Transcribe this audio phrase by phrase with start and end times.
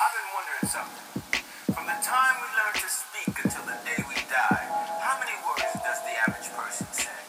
[0.00, 1.44] I've been wondering something.
[1.76, 4.64] From the time we learn to speak until the day we die,
[5.04, 7.20] how many words does the average person say?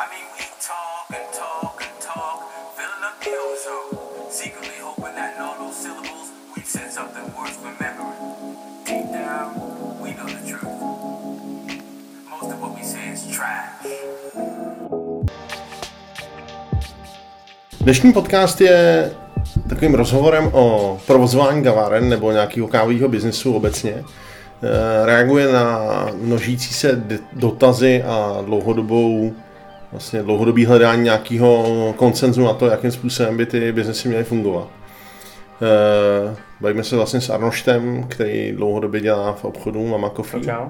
[0.00, 5.36] I mean, we talk and talk and talk, filling up the ozone, secretly hoping that
[5.36, 8.16] in all those syllables we've said something worth remembering.
[8.88, 10.80] Deep down, we know the truth.
[12.32, 13.76] Most of what we say is trash.
[17.80, 19.12] Dnešní podcast je
[19.80, 23.94] takovým rozhovorem o provozování kaváren nebo nějakého kávového biznesu obecně.
[23.94, 25.80] Eh, Reaguje na
[26.20, 29.32] množící se dotazy a dlouhodobou
[29.92, 34.68] vlastně dlouhodobý hledání nějakého koncenzu na to, jakým způsobem by ty biznesy měly fungovat.
[35.62, 40.44] Eh, Bavíme se vlastně s Arnoštem, který dlouhodobě dělá v obchodu Mama Coffee.
[40.44, 40.68] Čau.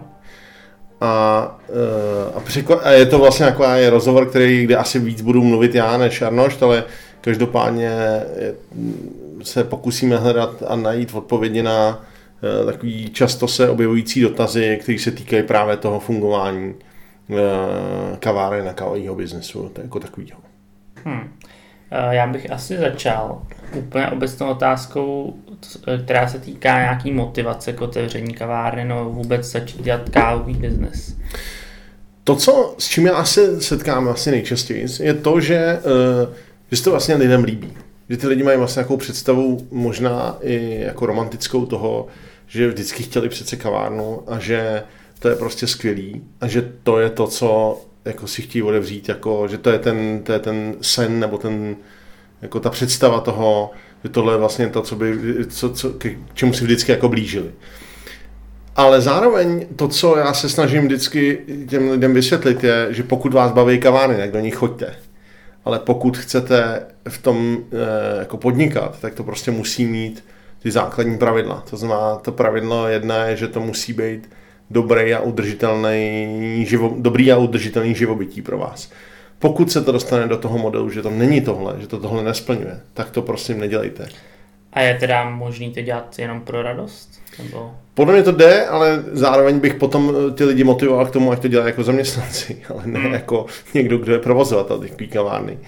[1.00, 5.42] A, eh, a, a je to vlastně taková je rozhovor, který, kde asi víc budu
[5.42, 6.84] mluvit já než Arnošt, ale
[7.20, 8.54] každopádně je,
[9.42, 12.04] se pokusíme hledat a najít odpovědi na
[12.62, 16.74] eh, takový často se objevující dotazy, které se týkají právě toho fungování
[17.30, 17.36] eh,
[18.18, 20.40] kaváren a kávového biznesu, to jako takového.
[21.04, 21.30] Hm.
[21.90, 23.42] Eh, Já bych asi začal
[23.74, 25.34] úplně obecnou otázkou,
[26.04, 31.16] která se týká nějaký motivace k otevření kavárny, no vůbec začít dělat kávový biznes.
[32.24, 35.80] To, co, s čím já se setkám asi nejčastěji, je to, že, eh,
[36.70, 37.72] že se to vlastně lidem líbí.
[38.08, 42.06] Že ty lidi mají vlastně nějakou představu, možná i jako romantickou toho,
[42.46, 44.82] že vždycky chtěli přece kavárnu a že
[45.18, 49.48] to je prostě skvělý a že to je to, co jako si chtějí odevřít, jako,
[49.48, 51.76] že to je, ten, to je ten sen nebo ten,
[52.42, 53.70] jako ta představa toho,
[54.04, 57.50] že tohle je vlastně to, co by, co, co, k čemu si vždycky jako blížili.
[58.76, 63.52] Ale zároveň to, co já se snažím vždycky těm lidem vysvětlit, je, že pokud vás
[63.52, 64.96] baví kavárny, tak do ní choďte.
[65.64, 70.24] Ale pokud chcete v tom e, jako podnikat, tak to prostě musí mít
[70.62, 71.64] ty základní pravidla.
[71.70, 74.28] To znamená, to pravidlo jedna je, že to musí být
[74.70, 78.90] dobrý a udržitelný, živo, dobrý a udržitelný živobytí pro vás.
[79.38, 82.80] Pokud se to dostane do toho modelu, že to není tohle, že to tohle nesplňuje,
[82.94, 84.08] tak to prosím nedělejte.
[84.72, 87.10] A je teda možný to dělat jenom pro radost?
[87.42, 87.74] Nebo...
[87.94, 91.42] Podle mě to jde, ale zároveň bych potom eh, ty lidi motivoval k tomu, ať
[91.42, 93.12] to dělají jako zaměstnanci, ale ne Hmm.
[93.12, 95.58] jako někdo, kdo je provozovatel té kavárny.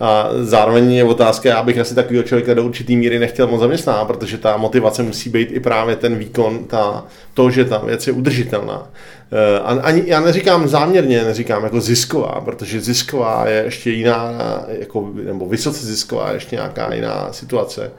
[0.00, 4.06] A zároveň je otázka, já bych asi takového člověka do určitý míry nechtěl moc zaměstnat,
[4.06, 7.04] protože ta motivace musí být i právě ten výkon, ta,
[7.34, 8.90] to, že ta věc je udržitelná.
[9.32, 14.32] Eh, A ani, já neříkám záměrně, neříkám jako zisková, protože zisková je ještě jiná,
[14.68, 17.92] jako, nebo vysoce zisková je ještě nějaká jiná situace.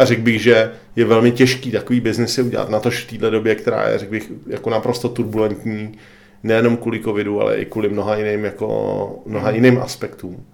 [0.00, 3.54] A řekl bych, že je velmi těžký takový biznesy udělat, na to v této době,
[3.54, 5.98] která je, řekl bych, jako naprosto turbulentní,
[6.42, 10.46] nejenom kvůli covidu, ale i kvůli mnoha jiným, jako, mnoha jiným aspektům.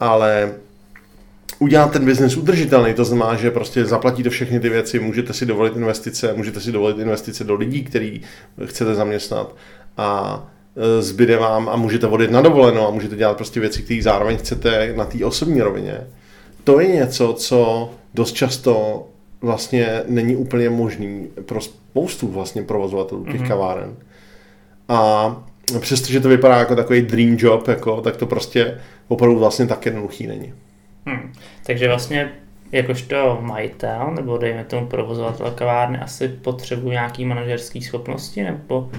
[0.00, 0.54] Ale
[1.58, 5.76] udělat ten biznes udržitelný, to znamená, že prostě zaplatíte všechny ty věci, můžete si dovolit
[5.76, 8.20] investice, můžete si dovolit investice do lidí, který
[8.64, 9.54] chcete zaměstnat
[9.96, 10.42] a
[10.76, 14.36] e, zbyde vám a můžete vodit na dovolenou a můžete dělat prostě věci, které zároveň
[14.36, 16.06] chcete na té osobní rovině.
[16.68, 19.06] To je něco, co dost často
[19.40, 23.48] vlastně není úplně možný pro spoustu vlastně provozovatelů těch mm-hmm.
[23.48, 23.96] kaváren.
[24.88, 25.42] A
[25.80, 30.26] přestože to vypadá jako takový dream job, jako, tak to prostě opravdu vlastně tak jednoduchý
[30.26, 30.54] není.
[31.06, 31.32] Hm.
[31.66, 32.32] Takže vlastně
[32.72, 38.90] jakožto majitel, nebo dejme tomu provozovatel kavárny, asi potřebuji nějaký manažerský schopnosti, nebo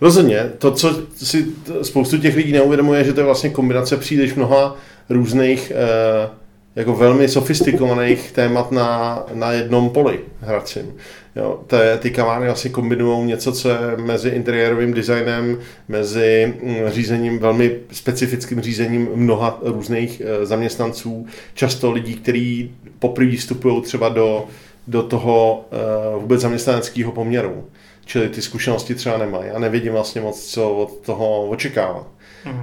[0.00, 1.46] Rozhodně, to, co si
[1.82, 4.76] spoustu těch lidí neuvědomuje, že to je vlastně kombinace příliš mnoha
[5.08, 6.43] různých eh,
[6.76, 10.94] jako velmi sofistikovaných témat na, na jednom poli hracím.
[11.36, 15.58] Jo, to je, ty kavárny vlastně kombinují něco, co je mezi interiérovým designem,
[15.88, 23.82] mezi mm, řízením, velmi specifickým řízením mnoha různých eh, zaměstnanců, často lidí, kteří poprvé vstupují
[23.82, 24.44] třeba do,
[24.86, 27.64] do toho eh, vůbec zaměstnaneckého poměru.
[28.06, 32.06] Čili ty zkušenosti třeba nemají a nevidím vlastně moc, co od toho očekávat.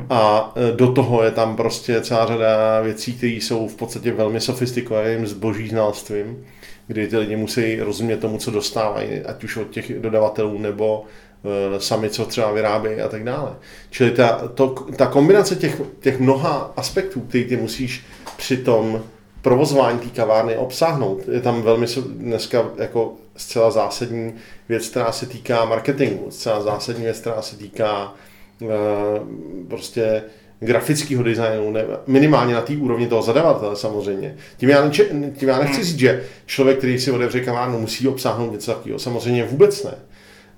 [0.09, 4.41] A e, do toho je tam prostě celá řada věcí, které jsou v podstatě velmi
[4.41, 6.45] sofistikovaným zboží znalstvím,
[6.87, 11.05] kdy ty lidi musí rozumět tomu, co dostávají, ať už od těch dodavatelů nebo
[11.75, 13.53] e, sami, co třeba vyrábějí a tak dále.
[13.89, 18.03] Čili ta, to, ta kombinace těch, těch mnoha aspektů, který ty musíš
[18.37, 19.01] při tom
[19.41, 24.33] provozování té kavárny obsáhnout, je tam velmi dneska jako zcela zásadní
[24.69, 28.13] věc, která se týká marketingu, zcela zásadní věc, která se týká
[29.67, 30.23] prostě
[30.59, 34.35] grafického designu, ne, minimálně na té úrovni toho zadavatele samozřejmě.
[34.57, 35.05] Tím já, neče,
[35.37, 38.99] tím já nechci říct, že člověk, který si otevře kavárnu, musí obsáhnout něco takového.
[38.99, 39.93] Samozřejmě vůbec ne.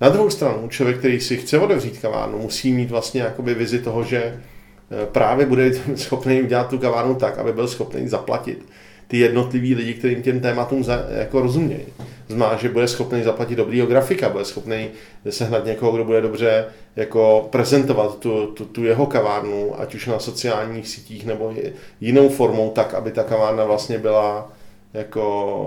[0.01, 4.03] Na druhou stranu, člověk, který si chce otevřít kavárnu, musí mít vlastně jakoby vizi toho,
[4.03, 8.65] že eh, právě bude schopný udělat tu kavárnu tak, aby byl schopný zaplatit
[9.13, 11.81] ty jednotlivý lidi, kterým těm tématům za, jako rozumějí.
[12.27, 14.88] Znamená, že bude schopný zaplatit dobrýho grafika, bude schopný
[15.30, 16.65] sehnat někoho, kdo bude dobře
[16.95, 21.54] jako prezentovat tu, tu, tu jeho kavárnu, ať už na sociálních sítích nebo
[22.01, 24.51] jinou formou, tak, aby ta kavárna vlastně byla
[24.94, 25.57] jako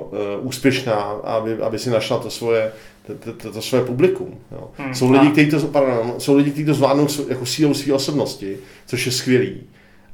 [0.40, 0.94] uh, úspěšná,
[1.24, 2.72] aby, aby si našla to svoje,
[3.06, 4.38] to, to, to svoje publikum.
[4.52, 4.70] Jo.
[4.78, 8.58] Hmm, jsou, lidi, kteří to, pardon, jsou lidi, kteří to zvládnou jako sílou své osobnosti,
[8.86, 9.60] což je skvělý.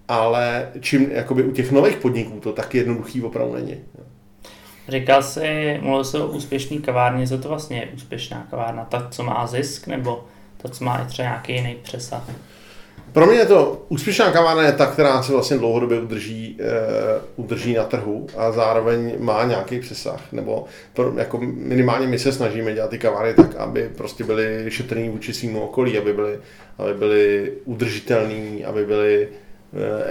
[0.09, 3.77] Ale čím jakoby u těch nových podniků to tak jednoduchý opravdu není.
[4.89, 8.85] Říkal jsi, mluvil jsi o úspěšný kavárně, co to vlastně je úspěšná kavárna?
[8.85, 10.25] Ta, co má zisk, nebo
[10.57, 12.31] ta, co má i třeba nějaký jiný přesah?
[13.13, 17.75] Pro mě je to úspěšná kavárna je ta, která se vlastně dlouhodobě udrží, uh, udrží
[17.75, 20.33] na trhu a zároveň má nějaký přesah.
[20.33, 25.09] Nebo pro, jako minimálně my se snažíme dělat ty kavárny tak, aby prostě byly šetrný
[25.09, 26.39] vůči svým okolí, aby byly,
[26.79, 29.29] aby byly udržitelný, aby byly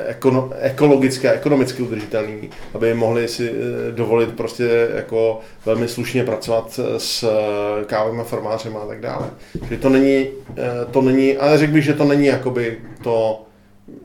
[0.08, 6.80] ekono, ekologicky a ekonomicky udržitelný, aby mohli si eh, dovolit prostě jako velmi slušně pracovat
[6.98, 9.30] s eh, kávovými farmářem a tak dále.
[9.70, 10.28] Že to není,
[10.92, 13.46] to není, ale řekl bych, že to není jakoby to,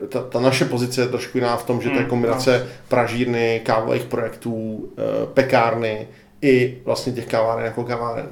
[0.09, 2.71] ta, ta naše pozice je trošku jiná v tom, že to je hmm, kombinace no.
[2.89, 4.89] pražírny, kávových projektů,
[5.35, 6.09] pekárny
[6.43, 8.29] i vlastně těch kaváren jako kaváren.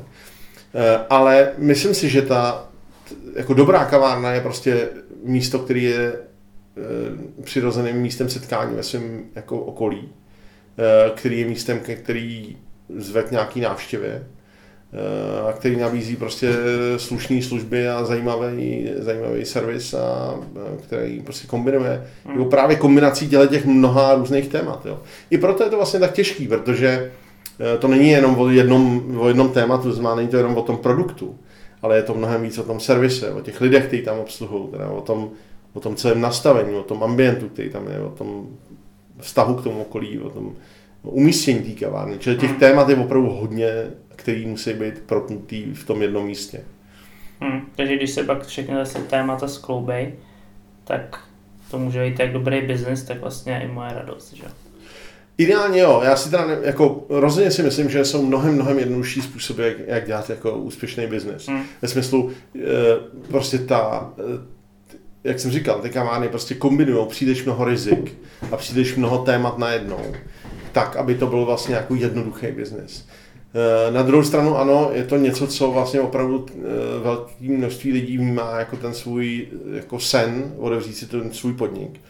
[1.10, 2.68] Ale myslím si, že ta
[3.36, 4.88] jako dobrá kavárna je prostě
[5.24, 6.33] místo, který je Eh,
[7.44, 10.08] přirozeným místem setkání ve svém jako okolí,
[10.78, 12.56] eh, který je místem, který
[12.96, 14.26] zve k nějaký návštěvě
[14.92, 16.52] eh, a který nabízí prostě
[16.96, 20.34] slušné služby a zajímavý, zajímavý servis a
[20.82, 22.34] který prostě kombinuje hmm.
[22.34, 24.86] jako právě kombinací těle těch mnoha různých témat.
[24.86, 25.02] Jo.
[25.30, 27.12] I proto je to vlastně tak těžký, protože
[27.78, 31.38] to není jenom o jednom, o jednom tématu, znamená, není to jenom o tom produktu,
[31.82, 34.88] ale je to mnohem víc o tom servise, o těch lidech, kteří tam obsluhují, teda
[34.88, 35.30] o tom,
[35.74, 38.46] o tom celém nastavení, o tom ambientu, který tam je, o tom
[39.18, 40.52] vztahu k tomu okolí, o tom
[41.02, 42.18] umístění té kavárny.
[42.18, 42.58] Čili těch hmm.
[42.58, 43.68] témat je opravdu hodně,
[44.16, 46.60] který musí být protnutý v tom jednom místě.
[47.40, 47.60] Hmm.
[47.76, 50.12] Takže když se pak všechny zase témata skloubej,
[50.84, 51.20] tak
[51.70, 54.44] to může být jak dobrý biznis, tak vlastně i moje radost, že?
[55.38, 59.22] Ideálně jo, já si teda ne, jako rozhodně si myslím, že jsou mnohem, mnohem jednodušší
[59.22, 61.48] způsoby, jak, jak dělat jako úspěšný biznis.
[61.48, 61.62] Hmm.
[61.82, 62.60] Ve smyslu, e,
[63.28, 64.12] prostě ta,
[65.24, 68.14] jak jsem říkal, ty kavárny prostě kombinují příliš mnoho rizik
[68.52, 70.00] a příliš mnoho témat najednou,
[70.72, 73.06] tak, aby to byl vlastně jako jednoduchý biznis.
[73.54, 76.62] Eh, na druhou stranu ano, je to něco, co vlastně opravdu eh,
[77.02, 82.00] velké množství lidí vnímá jako ten svůj jako sen, odevřít si ten svůj podnik.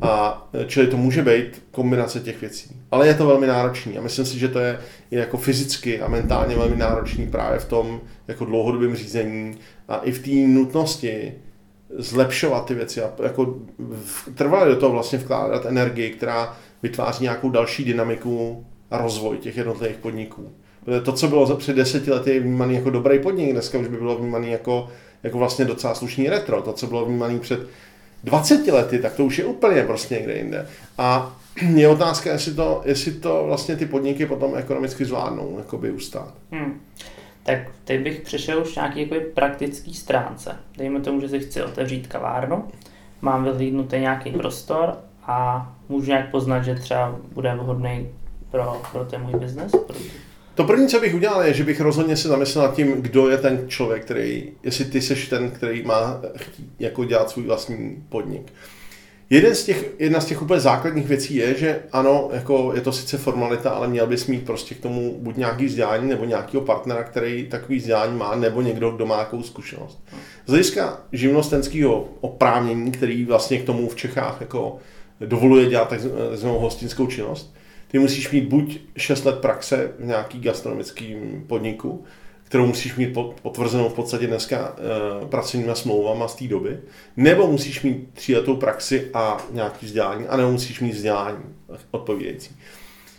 [0.00, 2.70] A eh, čili to může být kombinace těch věcí.
[2.90, 4.78] Ale je to velmi náročný a myslím si, že to je
[5.10, 9.54] i jako fyzicky a mentálně velmi náročný právě v tom jako dlouhodobém řízení
[9.88, 11.32] a i v té nutnosti
[11.90, 13.56] zlepšovat ty věci a jako
[14.34, 19.96] trvale do toho vlastně vkládat energii, která vytváří nějakou další dynamiku a rozvoj těch jednotlivých
[19.96, 20.52] podniků.
[21.02, 24.16] To, co bylo před deseti lety je vnímaný jako dobrý podnik, dneska už by bylo
[24.16, 24.88] vnímaný jako,
[25.22, 26.62] jako vlastně docela slušný retro.
[26.62, 27.60] To, co bylo vnímaný před
[28.24, 30.66] 20 lety, tak to už je úplně prostě někde jinde.
[30.98, 31.36] A
[31.74, 36.34] je otázka, jestli to, jestli to vlastně ty podniky potom ekonomicky zvládnou jakoby ustát.
[36.50, 36.80] Hmm
[37.46, 40.56] tak teď bych přešel už nějaký jako praktický stránce.
[40.78, 42.64] Dejme tomu, že si chci otevřít kavárnu,
[43.22, 48.08] mám vyhlídnutý nějaký prostor a můžu nějak poznat, že třeba bude vhodný
[48.50, 49.72] pro, pro ten můj biznes.
[50.54, 53.38] To první, co bych udělal, je, že bych rozhodně se zamyslel nad tím, kdo je
[53.38, 58.52] ten člověk, který, jestli ty seš ten, který má chtít jako dělat svůj vlastní podnik.
[59.30, 62.92] Jeden z těch, jedna z těch úplně základních věcí je, že ano, jako je to
[62.92, 67.04] sice formalita, ale měl bys mít prostě k tomu buď nějaký vzdělání nebo nějakého partnera,
[67.04, 70.04] který takový vzdělání má, nebo někdo, kdo má nějakou zkušenost.
[70.46, 74.78] Z hlediska živnostenského oprávnění, který vlastně k tomu v Čechách jako
[75.20, 77.54] dovoluje dělat takzvanou hostinskou činnost,
[77.88, 82.04] ty musíš mít buď 6 let praxe v nějaký gastronomickém podniku,
[82.46, 84.76] kterou musíš mít potvrzenou v podstatě dneska
[85.22, 86.78] uh, pracovníma smlouvama z té doby,
[87.16, 91.38] nebo musíš mít tříletou praxi a nějaký vzdělání, a nebo musíš mít vzdělání
[91.90, 92.56] odpovídající.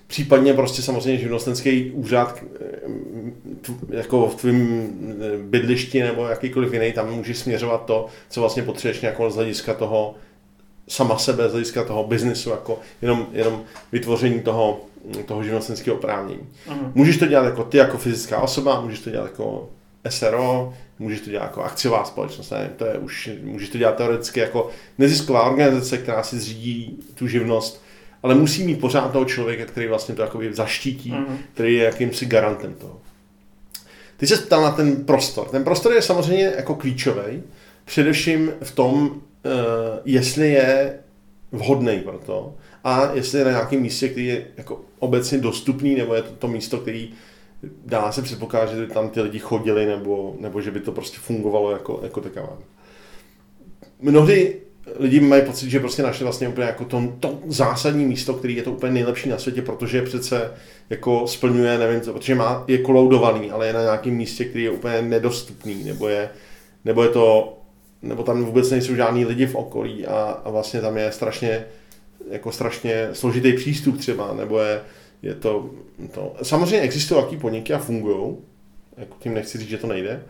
[0.08, 4.90] Případně prostě samozřejmě živnostenský úřad eh, jako v tvém
[5.22, 9.74] eh, bydlišti nebo jakýkoliv jiný, tam můžeš směřovat to, co vlastně potřebuješ nějakou z hlediska
[9.74, 10.16] toho
[10.88, 14.82] sama sebe, z hlediska toho biznesu, jako jenom, jenom vytvoření toho
[15.25, 16.41] toho živnostenského oprávnění.
[16.67, 16.91] Uh-huh.
[16.96, 19.70] Můžeš to dělat jako ty, jako fyzická osoba, můžeš to dělat jako
[20.10, 22.70] SRO, můžeš to dělat jako akciová společnost, ne?
[22.75, 27.84] to je už, můžeš to dělat teoreticky jako nezisková organizace, která si zřídí tu živnost,
[28.24, 31.38] ale musí mít pořád toho člověka, který vlastně to jakoby zaštítí, uh-huh.
[31.53, 33.00] který je jakýmsi garantem toho.
[34.17, 35.48] Ty se ptal na ten prostor.
[35.50, 37.44] Ten prostor je samozřejmě jako klíčový,
[37.86, 39.22] především v tom,
[40.06, 41.00] jestli je
[41.51, 46.16] vhodný pro to a jestli je na nějakém místě, který je jako obecně dostupný, nebo
[46.16, 47.13] je to to místo, který
[47.86, 51.18] dá se předpokládat, že by tam ty lidi chodili nebo, nebo že by to prostě
[51.18, 52.58] fungovalo jako, jako taková.
[54.01, 54.56] Mnohdy
[55.00, 58.63] lidi mají pocit, že prostě našli vlastně úplně jako to, to zásadní místo, který je
[58.63, 60.51] to úplně nejlepší na světě, protože přece
[60.89, 64.72] jako splňuje, nevím co, protože má, je koloudovaný, ale je na nějakém místě, který je
[64.72, 66.30] úplně nedostupný, nebo je,
[66.86, 67.57] nebo je to,
[68.01, 71.66] nebo tam vůbec nejsou žádní lidi v okolí a, a vlastně tam je strašně,
[72.32, 74.82] jako strašně složitý přístup třeba, nebo je,
[75.22, 75.70] je to,
[76.12, 78.38] to, samozřejmě existují jaký podniky a fungují,
[78.98, 80.24] jako tím nechci říct, že to nejde,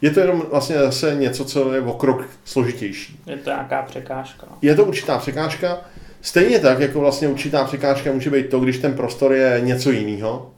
[0.00, 3.20] je to jenom vlastně zase něco, co je o krok složitější.
[3.26, 4.46] Je to nějaká překážka.
[4.62, 5.80] Je to určitá překážka.
[6.20, 10.52] Stejně tak, jako vlastně určitá překážka může být to, když ten prostor je něco jiného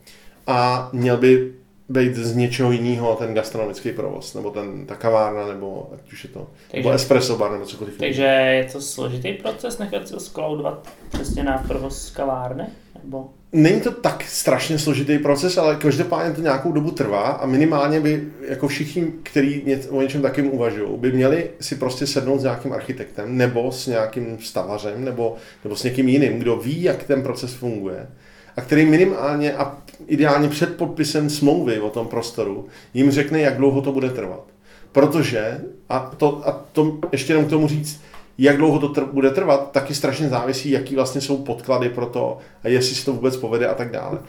[0.47, 1.53] a měl by
[1.89, 6.29] být z něčeho jiného ten gastronomický provoz, nebo ten, ta kavárna, nebo ať už je
[6.29, 7.97] to, takže, nebo espresso bar, nebo cokoliv.
[7.97, 12.63] Takže je to složitý proces nechat se skloudovat přesně na provoz kavárny?
[13.03, 13.29] Nebo?
[13.51, 18.27] Není to tak strašně složitý proces, ale každopádně to nějakou dobu trvá a minimálně by
[18.47, 23.37] jako všichni, kteří o něčem takým uvažují, by měli si prostě sednout s nějakým architektem
[23.37, 28.07] nebo s nějakým stavařem nebo, nebo s někým jiným, kdo ví, jak ten proces funguje
[28.57, 33.81] a který minimálně a ideálně před podpisem smlouvy o tom prostoru jim řekne, jak dlouho
[33.81, 34.43] to bude trvat.
[34.91, 38.01] Protože, a to, a to ještě jenom k tomu říct,
[38.37, 42.37] jak dlouho to tr- bude trvat, taky strašně závisí, jaký vlastně jsou podklady pro to
[42.63, 44.19] a jestli se to vůbec povede a tak dále.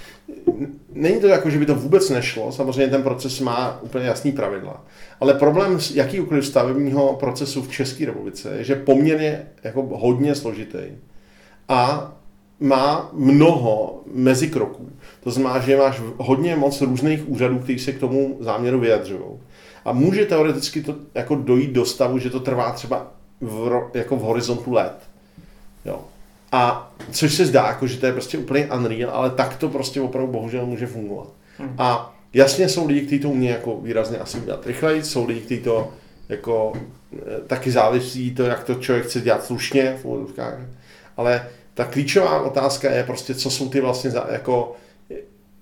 [0.92, 4.84] Není to jako, že by to vůbec nešlo, samozřejmě ten proces má úplně jasný pravidla,
[5.20, 10.78] ale problém s jakýkoliv stavebního procesu v České republice je, že poměrně jako hodně složitý
[11.68, 12.12] a
[12.60, 14.90] má mnoho mezikroků.
[15.24, 19.22] To znamená, že máš hodně moc různých úřadů, kteří se k tomu záměru vyjadřují.
[19.84, 23.06] A může teoreticky to jako dojít do stavu, že to trvá třeba
[23.40, 24.96] v, jako v horizontu let.
[25.84, 26.00] Jo.
[26.52, 30.00] A což se zdá, jako, že to je prostě úplně unreal, ale tak to prostě
[30.00, 31.28] opravdu bohužel může fungovat.
[31.58, 31.74] Hmm.
[31.78, 35.60] A jasně jsou lidi, kteří to umí jako výrazně asi udělat rychleji, jsou lidi, kteří
[35.60, 35.92] to
[36.28, 36.72] jako
[37.12, 40.58] eh, taky závisí to, jak to člověk chce dělat slušně v úvodovkách.
[41.16, 44.76] Ale ta klíčová otázka je prostě, co jsou ty vlastně za, jako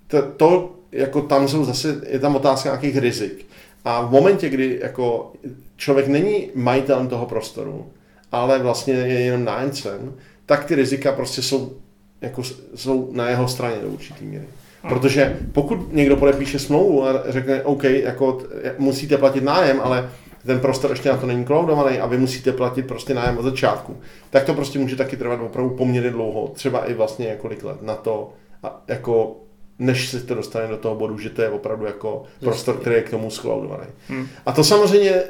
[0.07, 3.47] to, to jako tam jsou zase, je tam otázka nějakých rizik.
[3.85, 5.33] A v momentě, kdy jako
[5.77, 7.87] člověk není majitelem toho prostoru,
[8.33, 10.15] ale vlastně je jenom nájemcem,
[10.47, 11.73] tak ty rizika prostě jsou,
[12.21, 12.43] jako,
[12.75, 14.45] jsou na jeho straně do určitý míry.
[14.89, 18.39] Protože pokud někdo podepíše smlouvu a řekne, OK, jako
[18.79, 20.11] musíte platit nájem, ale
[20.47, 23.97] ten prostor ještě na to není cloudovaný a vy musíte platit prostě nájem od začátku,
[24.31, 27.95] tak to prostě může taky trvat opravdu poměrně dlouho, třeba i vlastně několik let na
[27.95, 28.33] to,
[28.63, 29.37] a jako
[29.79, 33.03] než se to dostane do toho bodu, že to je opravdu jako prostor, který je
[33.03, 33.87] k tomu skloudovaný.
[34.09, 34.27] Hmm.
[34.47, 35.23] A to samozřejmě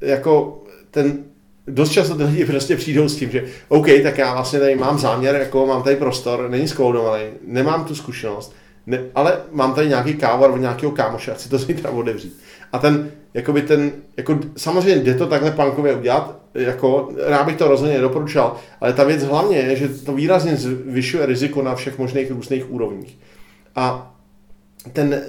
[0.00, 1.24] jako ten
[1.66, 4.98] dost často ty lidi prostě přijdou s tím, že OK, tak já vlastně tady mám
[4.98, 8.54] záměr, jako mám tady prostor, není skloudovaný, nemám tu zkušenost,
[8.88, 12.40] ne, ale mám tady nějaký kávar od nějakého kámoše, chci to zítra otevřít.
[12.72, 17.68] A ten, jakoby ten, jako samozřejmě jde to takhle punkově udělat, jako rád bych to
[17.68, 22.30] rozhodně nedoporučal, ale ta věc hlavně je, že to výrazně zvyšuje riziko na všech možných
[22.30, 23.18] různých úrovních.
[23.76, 24.14] A
[24.92, 25.22] ten, eh,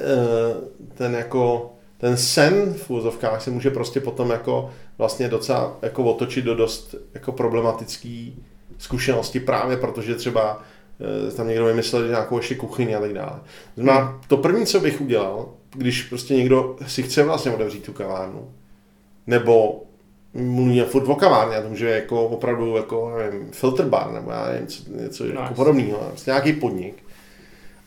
[0.94, 6.46] ten jako ten sen v úzovkách se může prostě potom jako vlastně docela jako otočit
[6.46, 8.44] do dost jako problematický
[8.78, 10.64] zkušenosti právě protože třeba
[11.36, 13.40] tam někdo vymyslel nějakou ještě kuchyni a tak dále.
[13.76, 14.22] Znamená, hmm.
[14.28, 18.52] to první, co bych udělal, když prostě někdo si chce vlastně otevřít tu kavárnu,
[19.28, 19.84] nebo
[20.34, 24.46] mluví furt o kavárně, a to může jako opravdu jako, nevím, filter bar, nebo já
[24.46, 27.04] nevím, něco, něco no, jako podobného, prostě nějaký podnik,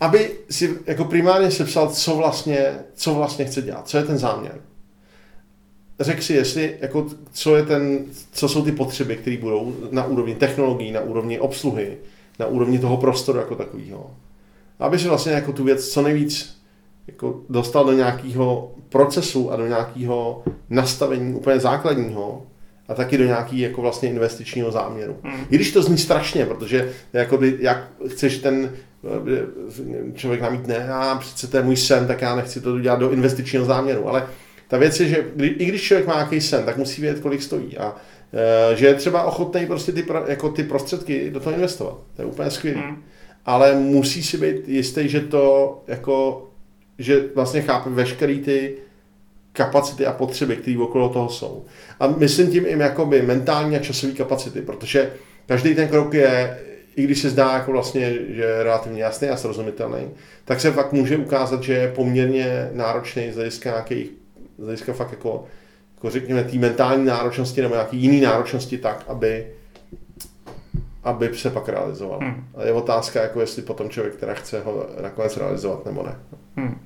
[0.01, 4.61] aby si jako primárně sepsal, co vlastně, co vlastně chce dělat, co je ten záměr.
[6.01, 7.99] Řekl si, jestli, jako, co, je ten,
[8.33, 11.99] co jsou ty potřeby, které budou na úrovni technologií, na úrovni obsluhy,
[12.43, 14.11] na úrovni toho prostoru jako takového.
[14.79, 16.63] Aby si vlastně jako tu věc co nejvíc
[17.07, 22.47] jako dostal do nějakého procesu a do nějakého nastavení úplně základního
[22.89, 25.17] a taky do nějaký jako vlastně investičního záměru.
[25.23, 25.45] Hmm.
[25.51, 28.71] I když to zní strašně, protože jako by, jak chceš ten
[30.15, 33.65] člověk namítne, a přece to je můj sen, tak já nechci to dělat do investičního
[33.65, 34.27] záměru, ale
[34.69, 37.43] ta věc je, že kdy, i když člověk má nějaký sen, tak musí vědět, kolik
[37.43, 37.97] stojí a
[38.75, 41.99] že je třeba ochotný prostě ty, jako ty prostředky do toho investovat.
[42.17, 42.81] To je úplně skvělé.
[42.81, 43.03] Hmm.
[43.47, 46.47] Ale musí si být jistý, že to jako,
[46.99, 48.75] že vlastně chápe veškerý ty
[49.53, 51.65] kapacity a potřeby, které okolo toho jsou.
[52.01, 55.13] A myslím tím i jakoby mentální a časové kapacity, protože
[55.47, 56.59] každý ten krok je
[56.97, 60.11] i když se zdá jako vlastně, že je relativně jasný a srozumitelný,
[60.45, 64.11] tak se fakt může ukázat, že je poměrně náročný z hlediska nějakých,
[64.59, 65.45] z hlediska fakt jako,
[66.03, 69.47] jako řekněme, té mentální náročnosti nebo nějaký jiný náročnosti tak, aby,
[71.05, 72.19] aby se pak realizoval.
[72.19, 72.45] Hmm.
[72.55, 76.17] A je otázka, jako jestli potom člověk teda chce ho nakonec realizovat nebo ne.
[76.57, 76.81] Hmm.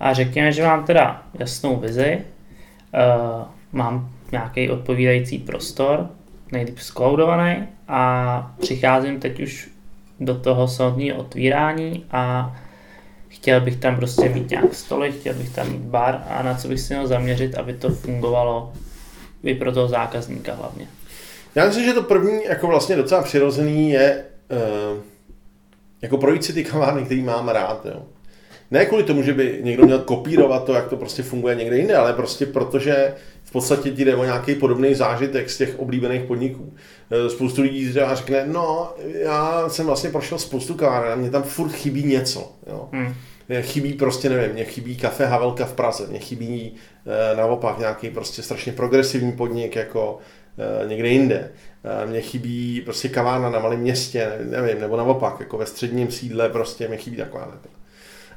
[0.00, 6.08] A řekněme, že mám teda jasnou vizi, uh, mám nějaký odpovídající prostor,
[6.52, 9.70] nejlíp skloudovaný a přicházím teď už
[10.20, 12.54] do toho samotného otvírání a
[13.32, 16.68] chtěl bych tam prostě mít nějak stoly, chtěl bych tam mít bar a na co
[16.68, 18.72] bych si měl zaměřit, aby to fungovalo
[19.42, 20.86] i pro toho zákazníka hlavně.
[21.54, 24.24] Já myslím, že to první, jako vlastně docela přirozený je
[24.92, 24.98] uh,
[26.02, 27.86] jako projít si ty kavárny, který mám rád.
[27.86, 28.02] Jo.
[28.70, 31.96] Ne kvůli tomu, že by někdo měl kopírovat to, jak to prostě funguje někde jinde,
[31.96, 33.14] ale prostě protože
[33.52, 36.74] v podstatě ti jde o nějaký podobný zážitek z těch oblíbených podniků.
[37.10, 41.42] Eh, spoustu lidí třeba řekne, no, já jsem vlastně prošel spoustu kaváren a mě tam
[41.42, 42.52] furt chybí něco.
[42.66, 42.88] Jo.
[42.92, 43.14] Hmm.
[43.48, 46.74] Mě chybí prostě, nevím, mě chybí kafe Havelka v Praze, mě chybí
[47.06, 50.18] e, naopak nějaký prostě strašně progresivní podnik jako
[50.84, 51.52] e, někde jinde.
[52.02, 56.48] E, mě chybí prostě kavárna na malém městě, nevím, nebo naopak, jako ve středním sídle
[56.48, 57.58] prostě mě chybí taková.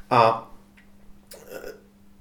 [0.09, 0.51] A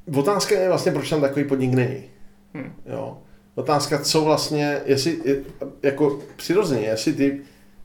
[0.06, 2.13] e, otázka je vlastně, proč tam takový podnik není.
[2.54, 2.72] Hmm.
[2.86, 3.18] Jo.
[3.54, 5.42] Otázka, co vlastně, jestli,
[5.82, 7.40] jako přirozeně, jestli ty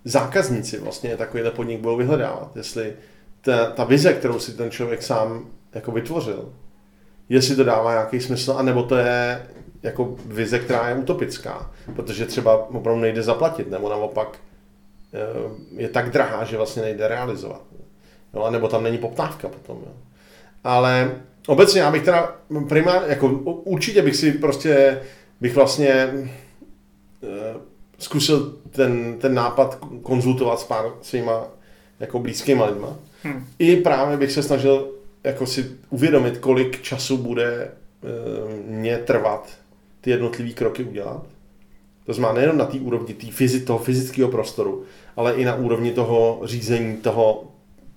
[0.05, 2.93] zákazníci vlastně takovýhle podnik budou vyhledávat, jestli
[3.41, 6.53] ta, ta vize, kterou si ten člověk sám jako vytvořil,
[7.29, 9.47] jestli to dává nějaký smysl, anebo to je
[9.83, 14.39] jako vize, která je utopická, protože třeba opravdu nejde zaplatit, nebo naopak
[15.13, 17.61] e, je tak drahá, že vlastně nejde realizovat.
[18.33, 19.77] Jo, nebo tam není poptávka potom.
[19.85, 19.91] Jo.
[20.63, 21.11] Ale
[21.49, 22.35] obecně já bych teda
[22.67, 23.27] primárně, jako
[23.63, 25.01] určitě bych si prostě,
[25.41, 26.19] bych vlastně e,
[27.97, 31.47] zkusil ten, ten nápad konzultovat s pár svýma
[31.99, 32.95] jako blízkýma lidma.
[33.23, 33.45] Hmm.
[33.59, 34.91] I právě bych se snažil
[35.23, 37.71] jako si uvědomit, kolik času bude e,
[38.67, 39.49] mě trvat
[40.01, 41.25] ty jednotlivé kroky udělat.
[42.05, 44.83] To znamená nejenom na té úrovni tý fyzi, toho fyzického prostoru,
[45.15, 47.43] ale i na úrovni toho řízení, toho,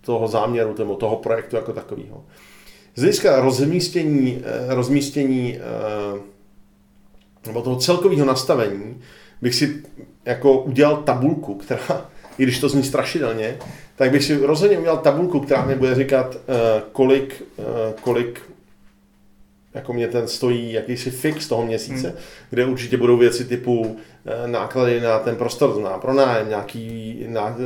[0.00, 2.24] toho záměru, toho, toho projektu jako takového.
[2.94, 6.20] Z hlediska rozmístění, eh, rozmístění eh,
[7.46, 9.00] nebo toho celkového nastavení
[9.42, 9.82] bych si
[10.24, 13.58] jako udělal tabulku, která, i když to zní strašidelně,
[13.96, 17.42] tak bych si rozhodně udělal tabulku, která mi bude říkat, eh, kolik,
[18.00, 18.40] kolik
[19.74, 22.16] jako mě ten stojí jakýsi fix toho měsíce, hmm.
[22.50, 27.18] kde určitě budou věci typu eh, náklady na ten prostor, na pronájem, nějaký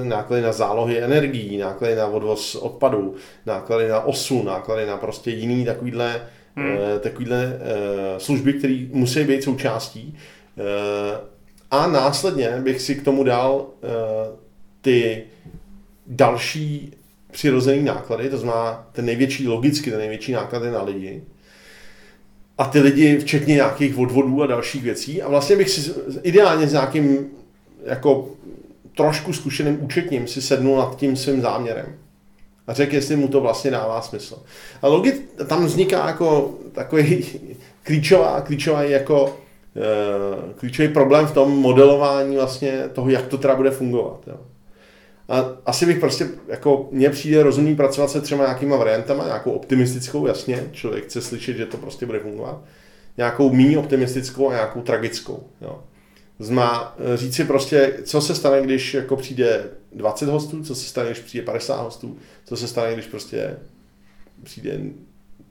[0.03, 3.15] náklady na zálohy energií, náklady na odvoz odpadů,
[3.47, 6.23] náklady na osu, náklady na prostě jiný takovýhle,
[6.57, 6.77] hmm.
[6.97, 10.19] Eh, takovýhle eh, služby, které musí být součástí.
[11.71, 13.67] A následně bych si k tomu dal
[14.81, 15.25] ty
[16.07, 16.93] další
[17.31, 21.23] přirozený náklady, to znamená ten největší logicky, ten největší náklady na lidi,
[22.59, 25.23] a ty lidi, včetně nějakých odvodů a dalších věcí.
[25.23, 25.93] A vlastně bych si
[26.23, 27.27] ideálně s nějakým
[27.85, 28.29] jako
[28.97, 31.87] trošku zkušeným účetním si sednul nad tím svým záměrem
[32.67, 34.43] a řekl, jestli mu to vlastně dává smysl.
[34.83, 37.25] A logit, tam vzniká jako takový
[37.83, 39.37] klíčová, klíčová jako
[39.77, 44.21] eh, klíčový problém v tom modelování vlastně toho, jak to teda bude fungovat.
[44.27, 44.37] Jo.
[45.29, 50.27] A asi bych prostě, jako mně přijde rozumný pracovat se třema nějakýma variantama, nějakou optimistickou,
[50.27, 52.65] jasně, člověk chce slyšet, že to prostě bude fungovat,
[53.17, 55.43] nějakou méně optimistickou a nějakou tragickou.
[55.61, 55.83] Jo.
[56.39, 60.89] Zma eh, říct si prostě, co se stane, když jako přijde 20 hostů, co se
[60.89, 63.57] stane, když přijde 50 hostů, co se stane, když prostě
[64.43, 64.81] přijde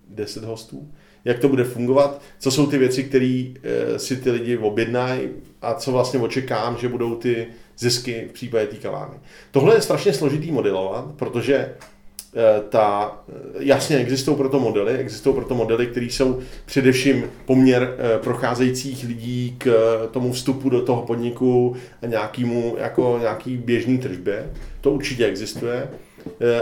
[0.09, 0.91] 10 hostů,
[1.25, 5.29] jak to bude fungovat, co jsou ty věci, které eh, si ty lidi objednají
[5.61, 9.15] a co vlastně očekám, že budou ty zisky v případě té kavárny.
[9.51, 15.55] Tohle je strašně složitý modelovat, protože eh, ta, eh, jasně existují proto modely, existují proto
[15.55, 19.73] modely, které jsou především poměr eh, procházejících lidí k
[20.11, 24.51] tomu vstupu do toho podniku a nějakýmu, jako nějaký běžný tržbě.
[24.81, 25.89] To určitě existuje,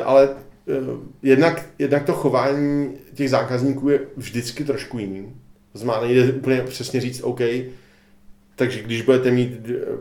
[0.03, 0.29] ale
[1.21, 5.33] jednak, jednak to chování těch zákazníků je vždycky trošku jiný.
[5.73, 7.39] Znamená, nejde úplně přesně říct, OK,
[8.55, 9.51] takže když budete mít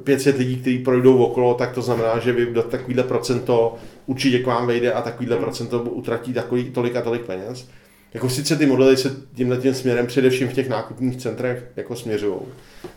[0.05, 4.47] 500 lidí, kteří projdou okolo, tak to znamená, že vy do takovýhle procento určitě k
[4.47, 5.45] vám vejde a takovýhle hmm.
[5.45, 7.69] procento utratí takový, tolik a tolik peněz.
[8.15, 12.37] Jako sice ty modely se tímhle tím směrem především v těch nákupních centrech jako směřují.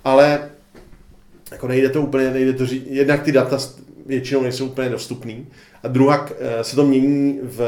[0.03, 0.49] Ale
[1.51, 3.57] jako nejde to úplně, nejde to říct, jednak ty data
[4.05, 5.47] většinou nejsou úplně dostupný
[5.83, 7.61] a druhá eh, se to mění v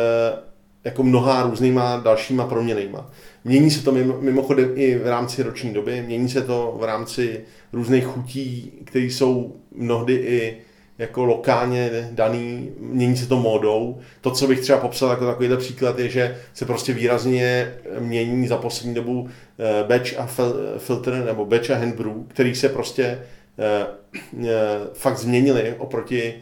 [0.84, 3.12] jako mnoha různýma dalšíma proměnejma.
[3.44, 7.42] Mění se to mimochodem i v rámci roční doby, mění se to v rámci
[7.74, 10.58] různých chutí, které jsou mnohdy i
[10.98, 14.00] jako lokálně daný, mění se to módou.
[14.22, 18.58] To, co bych třeba popsal jako takovýhle příklad, je, že se prostě výrazně mění za
[18.58, 20.28] poslední dobu eh, batch a
[20.78, 23.04] filter nebo batch a handbrew, který se prostě
[23.60, 23.88] eh,
[24.44, 24.50] eh,
[24.94, 26.34] fakt změnili oproti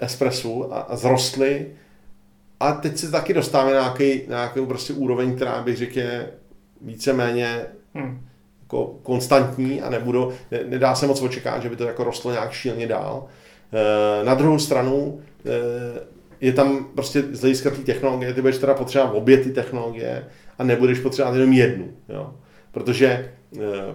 [0.00, 1.66] espressu a, zrostly
[2.60, 6.30] a teď se taky dostáváme na nějaký, na nějakou prostě úroveň, která bych řekl je
[6.80, 8.29] víceméně Hmm.
[8.70, 12.52] Jako konstantní a nebudou, ne, nedá se moc očekávat, že by to jako rostlo nějak
[12.52, 13.26] šíleně dál.
[13.72, 15.50] E, na druhou stranu e,
[16.40, 20.24] je tam prostě z hlediska té technologie, ty budeš teda potřebovat obě ty technologie
[20.58, 21.88] a nebudeš potřebovat jenom jednu.
[22.08, 22.34] Jo?
[22.72, 23.28] Protože, e,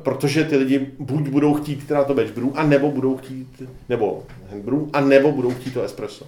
[0.04, 4.24] protože ty lidi buď budou chtít teda to batch brew, a nebo budou chtít, nebo
[4.52, 6.26] hand brew, a nebo budou chtít to espresso.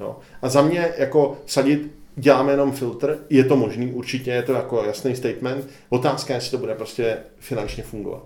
[0.00, 0.16] Jo?
[0.42, 4.84] A za mě jako sadit děláme jenom filtr, je to možný, určitě je to jako
[4.84, 5.68] jasný statement.
[5.88, 8.22] Otázka je, jestli to bude prostě finančně fungovat.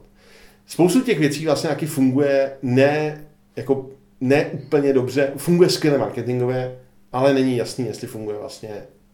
[0.67, 3.25] Spoustu těch věcí vlastně jaký funguje ne,
[3.57, 6.79] jako, ne úplně dobře, funguje skvěle marketingově,
[7.13, 8.71] ale není jasný, jestli funguje vlastně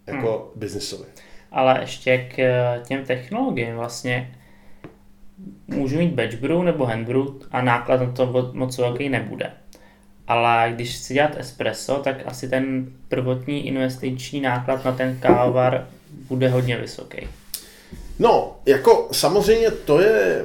[0.06, 0.60] jako hmm.
[0.60, 1.06] biznisově.
[1.52, 4.34] Ale ještě k eh, těm technologiím vlastně
[5.66, 9.52] můžu mít batch brew nebo hand brew a náklad na to moc velký nebude.
[10.28, 15.86] Ale když chci dělat espresso, tak asi ten prvotní investiční náklad na ten kávovar
[16.28, 17.28] bude hodně vysoký.
[18.18, 20.44] No, jako samozřejmě to je,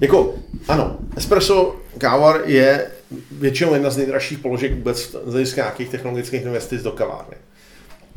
[0.00, 0.34] jako
[0.68, 2.86] ano, espresso kávar je
[3.32, 7.36] většinou jedna z nejdražších položek vůbec z hlediska nějakých technologických investic do kavárny.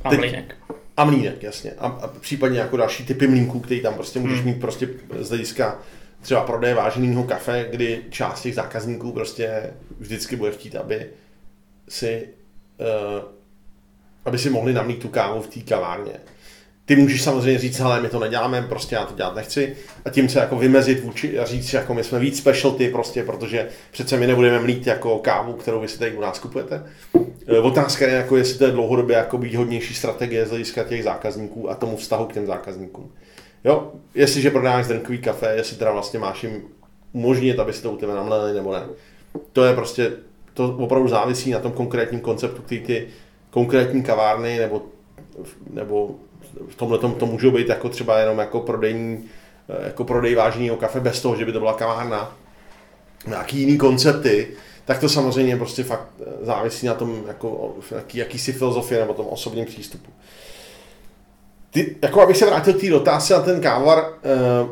[0.04, 0.56] A Teď- mlínek.
[0.98, 1.72] A mlínek, jasně.
[1.80, 4.48] A, a případně jako další typy mlínků, který tam prostě můžeš Hmm.
[4.48, 5.80] mít prostě z hlediska
[6.24, 11.06] třeba prodeje váženého kafe, kdy část těch zákazníků prostě vždycky bude chtít, aby
[11.90, 12.28] si,
[12.80, 13.24] uh,
[14.26, 16.14] aby si mohli namlít tu kávu v té kavárně.
[16.86, 20.30] Ty můžeš samozřejmě říct, ale my to neděláme, prostě já to dělat nechci a tím
[20.30, 24.28] se jako vymezit vůči a říct, jako my jsme víc specialty prostě, protože přece my
[24.28, 26.84] nebudeme mlít jako kávu, kterou vy si tady u nás kupujete.
[27.48, 31.70] E, Otázka je, jako jestli to je dlouhodobě jako výhodnější strategie z hlediska těch zákazníků
[31.70, 33.12] a tomu vztahu k těm zákazníkům.
[33.64, 36.64] Jo, jestliže prodáváš drnkový kafe, jestli teda vlastně máš jim
[37.14, 38.84] umožnit, aby si to u tebe namleli nebo ne.
[39.54, 40.12] To je prostě,
[40.54, 43.08] to opravdu závisí na tom konkrétním konceptu, který ty
[43.50, 44.82] konkrétní kavárny nebo,
[45.70, 46.16] nebo
[46.68, 49.30] v tomhle tom to můžou být jako třeba jenom jako prodejní,
[49.86, 52.38] jako prodej vážného kafe bez toho, že by to byla kavárna.
[53.28, 54.48] Nějaký jiný koncepty,
[54.86, 56.08] tak to samozřejmě prostě fakt
[56.42, 60.12] závisí na tom, jako, jaký, jakýsi filozofie nebo tom osobním přístupu.
[61.74, 64.06] Ty, jako abych se vrátil k té otázce na ten kávar,
[64.64, 64.70] uh,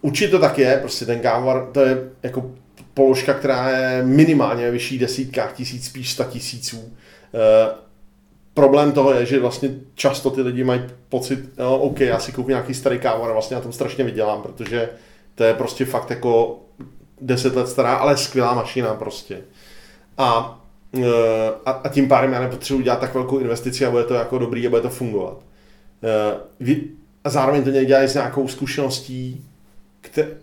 [0.00, 2.50] určitě to tak je, prostě ten kávar, to je jako
[2.94, 6.76] položka, která je minimálně vyšší desítkách tisíc, spíš sta tisíců.
[6.76, 7.78] Uh,
[8.54, 12.48] problém toho je, že vlastně často ty lidi mají pocit, no, OK, já si koupím
[12.48, 14.88] nějaký starý kávar a vlastně na tom strašně vydělám, protože
[15.34, 16.60] to je prostě fakt jako
[17.20, 19.40] 10 let stará, ale skvělá mašina prostě.
[20.18, 20.60] A,
[20.98, 21.04] eh,
[21.66, 24.66] a, a tím pádem já nepotřebuji dělat tak velkou investici a bude to jako dobrý
[24.66, 25.45] a bude to fungovat.
[26.06, 26.82] Eh, vy-
[27.24, 29.44] A zároveň to dělají s nějakou zkušeností,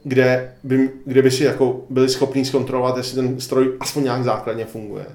[0.04, 4.66] kde by, kde by si jako byli schopni zkontrolovat, jestli ten stroj aspoň nějak základně
[4.66, 5.06] funguje.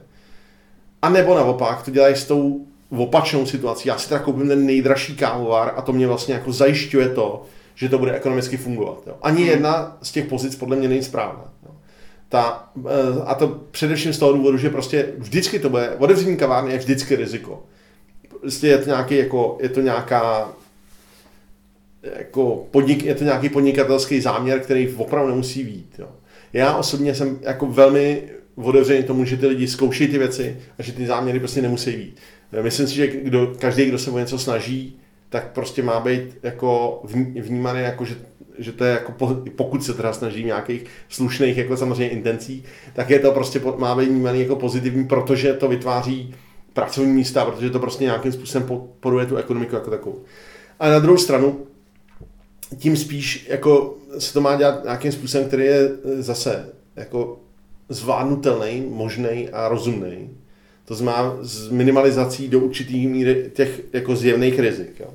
[1.02, 3.88] A nebo naopak, to dělají s tou opačnou situací.
[3.88, 7.88] Já si teda koupím ten nejdražší kávovar a to mě vlastně jako zajišťuje to, že
[7.88, 9.02] to bude ekonomicky fungovat.
[9.06, 9.14] Jo.
[9.22, 11.52] Ani jedna z těch pozic podle mě není správná.
[11.66, 11.70] Jo.
[12.28, 16.72] Ta, eh, a to především z toho důvodu, že prostě vždycky to bude, otevření kavárny
[16.72, 17.62] je vždycky riziko.
[18.40, 20.52] Prostě je to nějaký, jako, je to nějaká
[22.02, 25.94] jako podnik, je to nějaký podnikatelský záměr, který opravdu nemusí být.
[25.98, 26.08] Jo.
[26.52, 28.22] Já osobně jsem jako velmi
[28.54, 32.16] otevřený tomu, že ty lidi zkouší ty věci a že ty záměry prostě nemusí být.
[32.62, 34.98] Myslím si, že kdo, každý, kdo se o něco snaží,
[35.28, 38.14] tak prostě má být jako vní- vnímaný jako, že,
[38.58, 43.10] že to je jako, po- pokud se teda snaží nějakých slušných jako samozřejmě intencí, tak
[43.10, 46.34] je to prostě, má být vnímaný jako pozitivní, protože to vytváří
[46.78, 50.22] pracovní místa, protože to prostě nějakým způsobem podporuje tu ekonomiku jako takovou.
[50.80, 51.66] A na druhou stranu,
[52.78, 57.40] tím spíš jako se to má dělat nějakým způsobem, který je e, zase jako
[57.88, 60.30] zvládnutelný, možný a rozumný.
[60.84, 65.00] To znamená s minimalizací do určitý míry těch jako zjevných rizik.
[65.00, 65.14] Jo.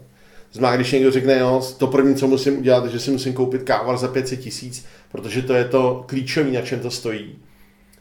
[0.51, 3.63] Znamená, když někdo řekne, jo, to první, co musím udělat, je, že si musím koupit
[3.63, 7.35] kávar za 500 tisíc, protože to je to klíčové, na čem to stojí,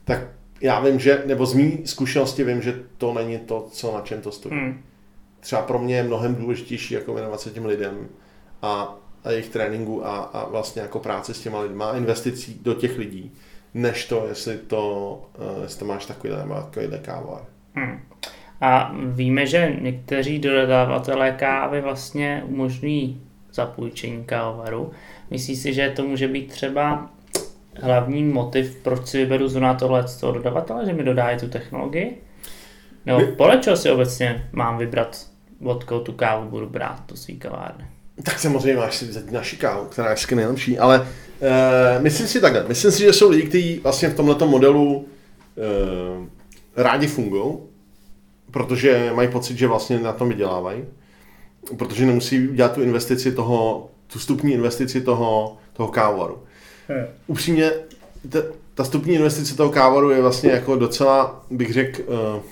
[0.05, 0.20] tak
[0.62, 4.20] já vím, že, nebo z mý zkušenosti vím, že to není to, co na čem
[4.20, 4.55] to stojí.
[4.55, 4.83] Hmm.
[5.40, 8.09] Třeba pro mě je mnohem důležitější jako věnovat se těm lidem
[8.62, 12.75] a, a jejich tréninku a, a vlastně jako práce s těma lidma a investicí do
[12.75, 13.33] těch lidí,
[13.75, 15.14] než to, jestli to,
[15.57, 17.44] uh, jestli to máš takovýhle nebo takovýhle kávar.
[17.75, 18.01] Hmm.
[18.61, 23.22] A víme, že někteří dodavatelé kávy vlastně umožňují
[23.53, 24.90] zapůjčení kávovaru.
[25.31, 27.11] Myslíš si, že to může být třeba
[27.80, 32.22] hlavní motiv, proč si vyberu zrovna tohle z toho dodavatele, že mi dodají tu technologii?
[33.06, 35.26] Nebo My- podle čeho si obecně mám vybrat,
[35.64, 37.85] odkud tu kávu budu brát do svý kavárny?
[38.22, 42.40] Tak samozřejmě máš si vzít naši kávu, která je vždycky nejlepší, ale uh, myslím si
[42.40, 46.26] takhle, myslím si, že jsou lidi, kteří vlastně v tomto modelu uh,
[46.76, 47.58] rádi fungují,
[48.50, 50.85] protože mají pocit, že vlastně na tom vydělávají,
[51.78, 56.42] protože nemusí dělat tu investici toho, tu vstupní investici toho, toho kávovaru.
[57.26, 57.70] Upřímně,
[58.28, 58.38] ta,
[58.74, 62.42] ta vstupní investice toho kávovaru je vlastně jako docela, bych řekl, uh,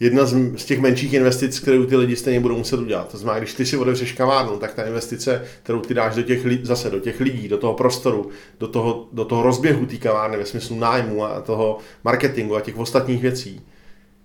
[0.00, 3.08] jedna z, z těch menších investic, kterou ty lidi stejně budou muset udělat.
[3.08, 6.40] To znamená, když ty si otevřeš kavárnu, tak ta investice, kterou ty dáš do těch,
[6.62, 8.30] zase do těch lidí, do toho prostoru,
[8.60, 12.78] do toho, do toho rozběhu té kavárny ve smyslu nájmu a toho marketingu a těch
[12.78, 13.60] ostatních věcí,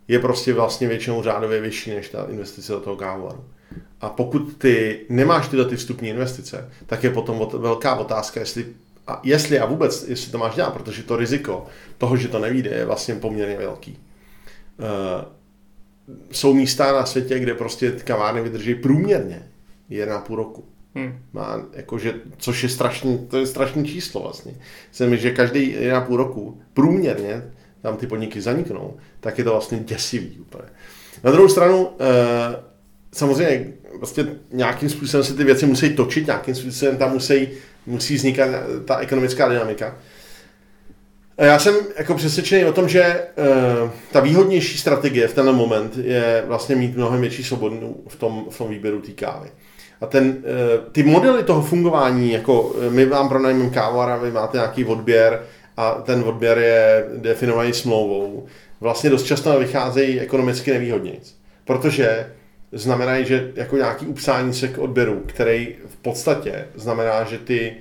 [0.07, 3.43] je prostě vlastně většinou řádově vyšší než ta investice do toho kávovaru.
[4.01, 8.65] A pokud ty nemáš tyhle ty vstupní investice, tak je potom velká otázka, jestli
[9.07, 12.69] a jestli a vůbec, jestli to máš dělat, protože to riziko toho, že to nevíde,
[12.69, 13.99] je vlastně poměrně velký.
[14.79, 15.25] Uh,
[16.31, 19.47] jsou místa na světě, kde prostě kavárny vydrží průměrně
[20.27, 20.65] půl roku.
[20.95, 21.19] Hmm.
[21.33, 24.55] Má, jakože, což je strašný, to je strašný číslo vlastně.
[24.91, 25.75] Jsem, že každý
[26.07, 30.69] půl roku průměrně tam ty podniky zaniknou, tak je to vlastně děsivý úplně.
[31.23, 32.70] Na druhou stranu, eh,
[33.13, 37.47] samozřejmě vlastně nějakým způsobem se ty věci musí točit, nějakým způsobem tam musí,
[37.85, 38.49] musí vznikat
[38.85, 39.97] ta ekonomická dynamika.
[41.37, 43.21] Já jsem jako přesvědčený o tom, že
[43.83, 48.45] uh, ta výhodnější strategie v tenhle moment je vlastně mít mnohem větší svobodu v tom,
[48.49, 49.49] v tom výběru té kávy.
[50.01, 54.85] A ten, uh, ty modely toho fungování, jako my vám pronajmeme a vy máte nějaký
[54.85, 55.43] odběr
[55.77, 58.45] a ten odběr je definovaný smlouvou,
[58.81, 61.19] vlastně dost často vycházejí ekonomicky nevýhodněji.
[61.65, 62.25] Protože
[62.71, 67.75] znamenají, že jako nějaký upsání se k odběru, který v podstatě znamená, že ty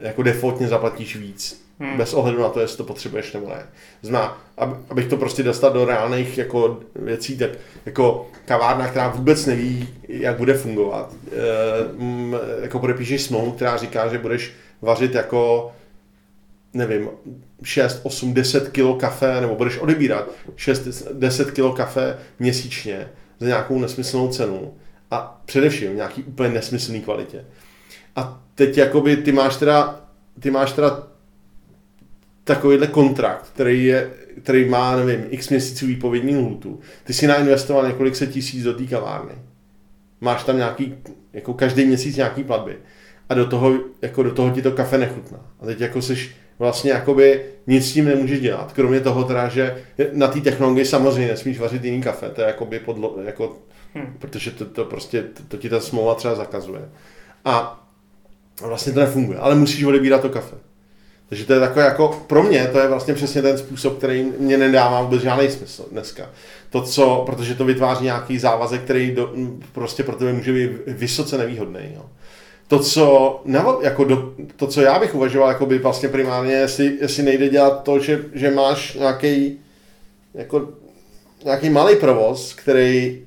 [0.00, 1.96] jako defaultně zaplatíš víc Hmm.
[1.96, 3.66] Bez ohledu na to, jestli to potřebuješ nebo ne.
[4.02, 4.42] Zná,
[4.90, 7.50] abych to prostě dostal do reálných jako věcí, tak
[7.86, 14.18] jako kavárna, která vůbec neví, jak bude fungovat, e, jako podepíšeš smlouvu, která říká, že
[14.18, 15.72] budeš vařit jako
[16.74, 17.08] nevím,
[17.62, 23.08] 6, 8, 10 kilo kafe, nebo budeš odebírat 6, 10 kilo kafe měsíčně
[23.42, 24.74] za nějakou nesmyslnou cenu
[25.10, 27.44] a především nějaký úplně nesmyslný kvalitě.
[28.16, 30.00] A teď jakoby ty máš teda,
[30.40, 31.06] ty máš teda
[32.44, 34.10] takovýhle kontrakt, který, je,
[34.42, 38.84] který má, nevím, x měsíců výpovědní lhůtu, ty si nainvestoval několik set tisíc do té
[38.84, 39.34] kavárny.
[40.20, 40.94] Máš tam nějaký,
[41.32, 42.78] jako každý měsíc nějaký platby.
[43.28, 45.40] A do toho, jako do toho ti to kafe nechutná.
[45.60, 48.72] A teď jako seš vlastně jakoby nic s tím nemůžeš dělat.
[48.72, 52.28] Kromě toho teda, že na té technologii samozřejmě nesmíš vařit jiný kafe.
[52.28, 53.56] To je jakoby podlo, jako,
[53.94, 54.16] hmm.
[54.18, 56.88] protože to, to prostě, to, to ti ta smlouva třeba zakazuje.
[57.44, 57.84] A
[58.62, 59.38] vlastně to nefunguje.
[59.38, 60.56] Ale musíš odebírat to kafe.
[61.28, 64.58] Takže to je takové jako, pro mě to je vlastně přesně ten způsob, který mě
[64.58, 66.30] nedává vůbec žádný smysl dneska.
[66.70, 69.32] To, co, protože to vytváří nějaký závazek, který do,
[69.72, 71.80] prostě pro tebe může být vysoce nevýhodný.
[71.94, 72.04] Jo.
[72.72, 76.98] To, co, nebo, jako do, to, co já bych uvažoval, jako by vlastně primárně, jestli,
[77.00, 79.58] jestli nejde dělat to, že, že máš nějaký
[80.34, 80.68] jako
[81.44, 83.26] nějaký malý provoz, který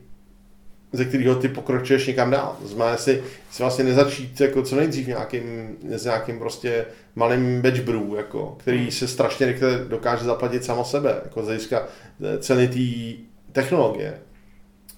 [0.93, 2.58] ze kterého ty pokročuješ někam dál.
[2.62, 7.81] To znamená, jestli, jestli vlastně nezačít jako co nejdřív nějakým, s nějakým prostě malým batch
[7.81, 8.91] brew, jako, který hmm.
[8.91, 11.88] se strašně rychle dokáže zaplatit samo sebe, jako z hlediska
[12.23, 14.19] eh, ceny té technologie,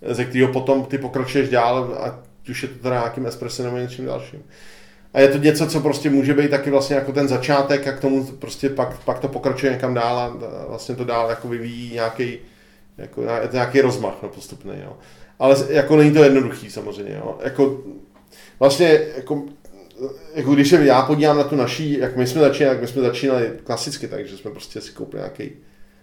[0.02, 4.06] ze kterého potom ty pokročuješ dál, a už je to teda nějakým espresso nebo něčím
[4.06, 4.44] dalším.
[5.14, 8.00] A je to něco, co prostě může být taky vlastně jako ten začátek a k
[8.00, 12.38] tomu prostě pak, pak to pokračuje někam dál a vlastně to dál jako vyvíjí nějaký,
[12.98, 14.74] jako, nějaký rozmach no, postupný.
[14.84, 14.98] Jo
[15.40, 17.16] ale jako není to jednoduchý samozřejmě.
[17.16, 17.38] Jo.
[17.44, 17.84] Jako,
[18.60, 19.46] vlastně jako,
[20.34, 23.02] jako když se já podívám na tu naší, jak my jsme začínali, jak my jsme
[23.02, 25.52] začínali klasicky, takže jsme prostě si koupili nějaký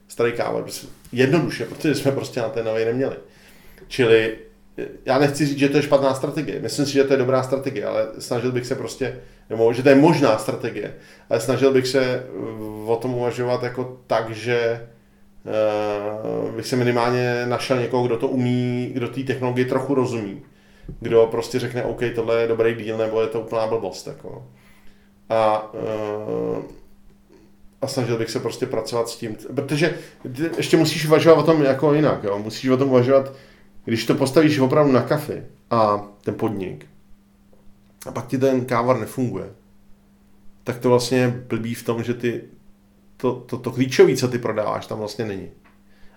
[0.08, 0.64] starý káva,
[1.12, 3.16] jednoduše, protože jsme prostě na té nové neměli.
[3.88, 4.36] Čili
[5.06, 6.60] já nechci říct, že to je špatná strategie.
[6.60, 9.88] Myslím si, že to je dobrá strategie, ale snažil bych se prostě, nebo že to
[9.88, 10.94] je možná strategie,
[11.30, 12.26] ale snažil bych se
[12.86, 14.88] o tom uvažovat jako tak, že
[16.44, 20.42] uh, bych se minimálně našel někoho, kdo to umí, kdo té technologii trochu rozumí.
[21.00, 24.06] Kdo prostě řekne, OK, tohle je dobrý díl, nebo je to úplná blbost.
[24.06, 24.46] Jako.
[25.28, 26.62] A, uh,
[27.82, 29.36] a snažil bych se prostě pracovat s tím.
[29.54, 29.94] Protože
[30.56, 32.24] ještě musíš uvažovat o tom jako jinak.
[32.24, 32.38] Jo?
[32.38, 33.32] Musíš o tom uvažovat,
[33.84, 36.86] když to postavíš opravdu na kafe a ten podnik,
[38.06, 39.46] a pak ti ten kávar nefunguje,
[40.64, 42.44] tak to vlastně je blbý v tom, že ty
[43.16, 45.50] to, to, to klíčové, co ty prodáváš, tam vlastně není.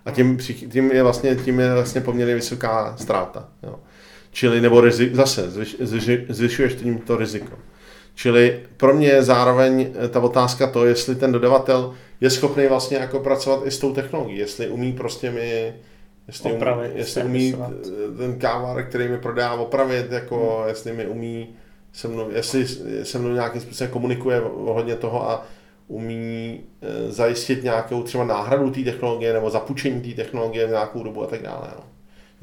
[0.04, 0.38] A tím,
[0.70, 3.48] tím, je, vlastně, tím je vlastně poměrně vysoká ztráta.
[3.62, 3.80] Jo.
[4.30, 7.58] Čili, nebo rizik, zase zvyš, zvyš, zvyšuješ tím to riziko.
[8.14, 13.20] Čili pro mě je zároveň ta otázka to, jestli ten dodavatel je schopný vlastně jako
[13.20, 15.74] pracovat i s tou technologií, jestli umí prostě mi
[16.28, 17.56] jestli, opravit, umí, jestli umí
[18.18, 20.68] ten kávar, který mi prodá opravit, jako hmm.
[20.68, 21.48] jestli mi umí
[21.92, 22.66] se mnou, jestli
[23.02, 25.46] se mnou nějakým způsobem komunikuje ohledně toho a
[25.88, 31.22] umí e, zajistit nějakou třeba náhradu té technologie nebo zapučení té technologie v nějakou dobu
[31.22, 31.68] a tak dále.
[31.76, 31.84] No.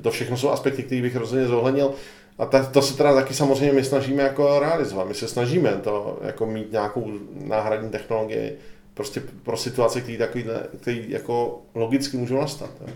[0.03, 1.91] To všechno jsou aspekty, které bych rozhodně zohlednil.
[2.37, 5.07] A ta, to se teda taky samozřejmě my snažíme jako realizovat.
[5.07, 8.57] My se snažíme to jako mít nějakou náhradní technologii
[8.93, 10.45] prostě pro situace, které takový,
[10.81, 12.69] který jako logicky můžou nastat.
[12.87, 12.93] Ne?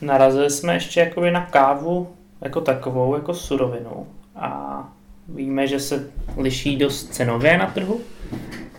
[0.00, 2.08] Narazili jsme ještě jakoby na kávu
[2.40, 4.06] jako takovou, jako surovinu.
[4.36, 4.82] A
[5.28, 8.00] víme, že se liší dost cenově na trhu.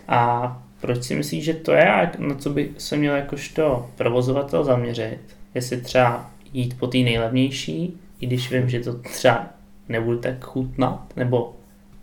[0.07, 4.63] A proč si myslíš, že to je a na co by se měl jakožto provozovatel
[4.63, 5.19] zaměřit?
[5.55, 9.47] Jestli třeba jít po té nejlevnější, i když vím, že to třeba
[9.89, 11.55] nebude tak chutnat, nebo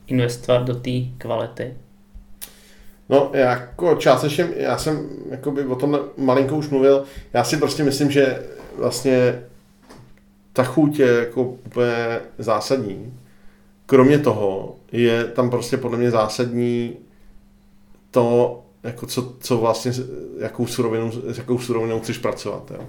[0.07, 1.75] investovat do té kvality?
[3.09, 8.11] No, jako částečně, já jsem jakoby o tom malinko už mluvil, já si prostě myslím,
[8.11, 8.43] že
[8.79, 9.43] vlastně
[10.53, 13.19] ta chuť je jako úplně zásadní.
[13.87, 16.97] Kromě toho je tam prostě podle mě zásadní
[18.11, 19.93] to, jako co, co vlastně,
[20.39, 22.73] jakou surovinou, s jakou surovinou chceš pracovat.
[22.75, 22.85] Jo.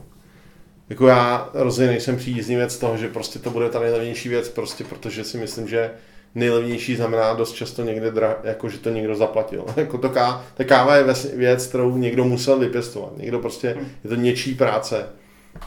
[0.89, 5.23] Jako já rozhodně nejsem příznivec toho, že prostě to bude ta nejlevnější věc, prostě protože
[5.23, 5.91] si myslím, že
[6.35, 9.65] nejlevnější znamená dost často někde, dra, jako že to někdo zaplatil.
[9.75, 13.17] jako to ká, ta káva je věc, kterou někdo musel vypěstovat.
[13.17, 13.87] Někdo prostě, hmm.
[14.03, 15.05] je to něčí práce.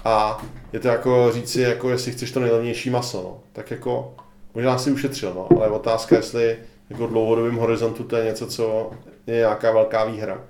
[0.04, 3.40] A je to jako říci, jako jestli chceš to nejlevnější maso, no.
[3.52, 4.14] tak jako
[4.54, 5.48] možná si ušetřil, no.
[5.56, 6.56] ale otázka, jestli
[6.90, 8.90] jako dlouhodobým horizontu to je něco, co
[9.26, 10.44] je nějaká velká výhra.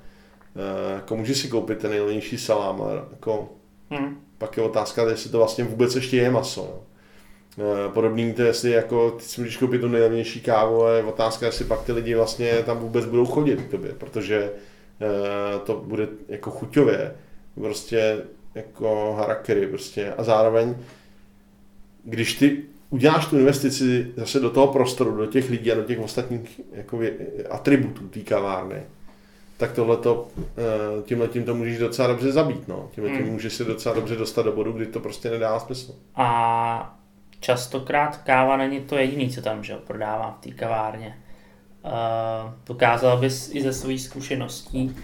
[0.57, 3.49] E, jako můžeš si koupit ten nejlevnější salám, ale jako
[3.91, 4.21] hmm.
[4.39, 6.83] pak je otázka, jestli to vlastně vůbec ještě je maso.
[7.59, 7.65] No.
[7.65, 11.47] E, podobný to, jestli jako ty si můžeš koupit tu nejlevnější kávu, ale je otázka,
[11.47, 16.09] jestli pak ty lidi vlastně tam vůbec budou chodit k tobě, protože e, to bude
[16.29, 17.15] jako chuťově.
[17.55, 18.19] Prostě
[18.59, 20.77] jako harakiri prostě a zároveň,
[22.05, 26.01] když ty uděláš tu investici zase do toho prostoru, do těch lidí a do těch
[26.01, 27.01] ostatních jako
[27.51, 28.83] atributů té kavárny,
[29.57, 32.89] tak tohleto, eh, tímhle tím to můžeš docela dobře zabít, no.
[32.95, 33.33] Tímhle tím hmm.
[33.33, 35.95] můžeš se docela dobře dostat do bodu, kdy to prostě nedá smysl.
[36.15, 36.99] A
[37.41, 41.19] častokrát káva není to jediný, co tam že prodává v té kavárně.
[41.85, 44.97] Uh, dokázal bys i ze svých zkušeností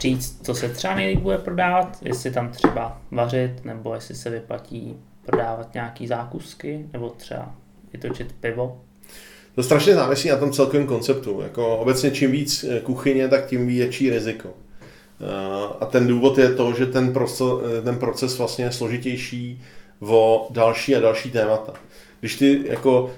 [0.00, 4.96] říct, co se třeba nejlíp bude prodávat, jestli tam třeba vařit, nebo jestli se vyplatí
[5.26, 7.54] prodávat nějaký zákusky, nebo třeba
[7.92, 8.80] vytočit pivo?
[9.54, 11.40] To strašně závisí na tom celkovém konceptu.
[11.42, 14.48] Jako obecně čím víc eh, kuchyně, tak tím větší riziko.
[14.48, 17.46] Eh, a ten důvod je to, že ten proces,
[17.84, 19.62] ten proces vlastně je složitější
[20.00, 21.72] o další a další témata.
[22.20, 23.10] Když ty jako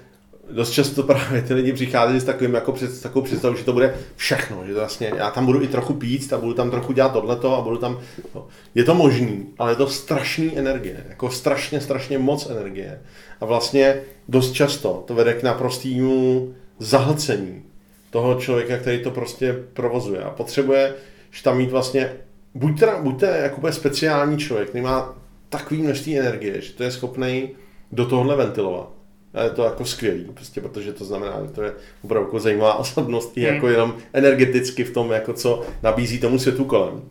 [0.52, 3.72] dost často právě ty lidi přichází s takovým jako před, s takovou představou, že to
[3.72, 6.92] bude všechno, že to vlastně, já tam budu i trochu pít a budu tam trochu
[6.92, 8.00] dělat tohleto a budu tam,
[8.34, 8.46] no.
[8.74, 13.02] je to možný, ale je to strašný energie, jako strašně, strašně moc energie.
[13.40, 17.62] A vlastně dost často to vede k naprostému zahlcení
[18.10, 20.22] toho člověka, který to prostě provozuje.
[20.22, 20.94] A potřebuje
[21.30, 22.12] že tam mít vlastně,
[22.54, 25.14] buď teda, buďte jako speciální člověk, který má
[25.48, 27.50] takový množství energie, že to je schopný
[27.92, 28.99] do tohohle ventilovat
[29.34, 32.74] a je to jako skvělý, prostě, protože to znamená, že to je opravdu jako zajímavá
[32.74, 33.74] osobnost i jako hmm.
[33.74, 37.02] jenom energeticky v tom, jako co nabízí tomu světu kolem.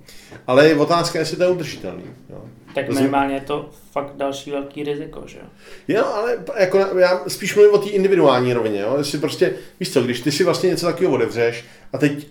[0.47, 2.03] Ale je otázka, jestli to je udržitelný.
[2.29, 2.43] Jo.
[2.75, 5.45] Tak minimálně je to fakt další velký riziko, že jo?
[5.87, 8.95] Jo, ale jako já spíš mluvím o té individuální rovině, jo?
[8.97, 12.27] Jestli prostě, víš co, když ty si vlastně něco takového odevřeš a teď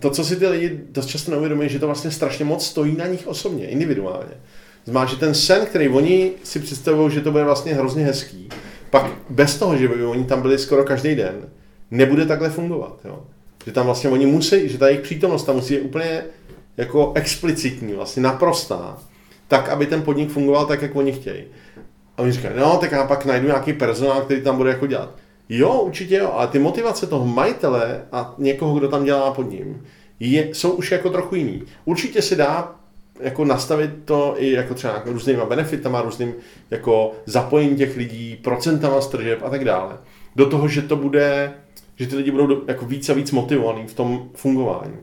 [0.00, 3.06] to, co si ty lidi dost často neuvědomují, že to vlastně strašně moc stojí na
[3.06, 4.34] nich osobně, individuálně.
[4.84, 8.48] Znamená, že ten sen, který oni si představují, že to bude vlastně hrozně hezký,
[8.92, 11.48] pak bez toho, že by oni tam byli skoro každý den,
[11.90, 12.98] nebude takhle fungovat.
[13.04, 13.22] Jo?
[13.64, 16.24] Že tam vlastně oni musí, že ta jejich přítomnost tam musí je úplně
[16.76, 18.98] jako explicitní, vlastně naprostá,
[19.48, 21.44] tak, aby ten podnik fungoval tak, jak oni chtějí.
[22.16, 25.14] A oni říkají, no, tak já pak najdu nějaký personál, který tam bude jako dělat.
[25.48, 29.86] Jo, určitě jo, ale ty motivace toho majitele a někoho, kdo tam dělá pod ním,
[30.20, 31.62] je, jsou už jako trochu jiný.
[31.84, 32.74] Určitě se dá
[33.20, 36.34] jako nastavit to i jako třeba jako různýma benefitama, různým
[36.70, 39.96] jako zapojení těch lidí, procentama stržeb a tak dále.
[40.36, 41.52] Do toho, že to bude,
[41.96, 44.96] že ty lidi budou jako víc a víc motivovaní v tom fungování.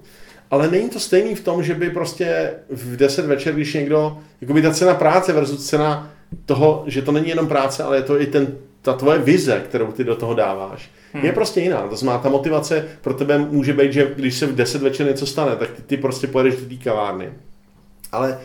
[0.51, 4.53] Ale není to stejný v tom, že by prostě v 10 večer, když někdo, jako
[4.53, 6.11] by ta cena práce versus cena
[6.45, 8.47] toho, že to není jenom práce, ale je to i ten,
[8.81, 11.25] ta tvoje vize, kterou ty do toho dáváš, hmm.
[11.25, 11.87] je prostě jiná.
[11.87, 15.25] To znamená, ta motivace pro tebe může být, že když se v 10 večer něco
[15.25, 17.29] stane, tak ty, ty prostě pojedeš do té kavárny
[18.11, 18.39] ale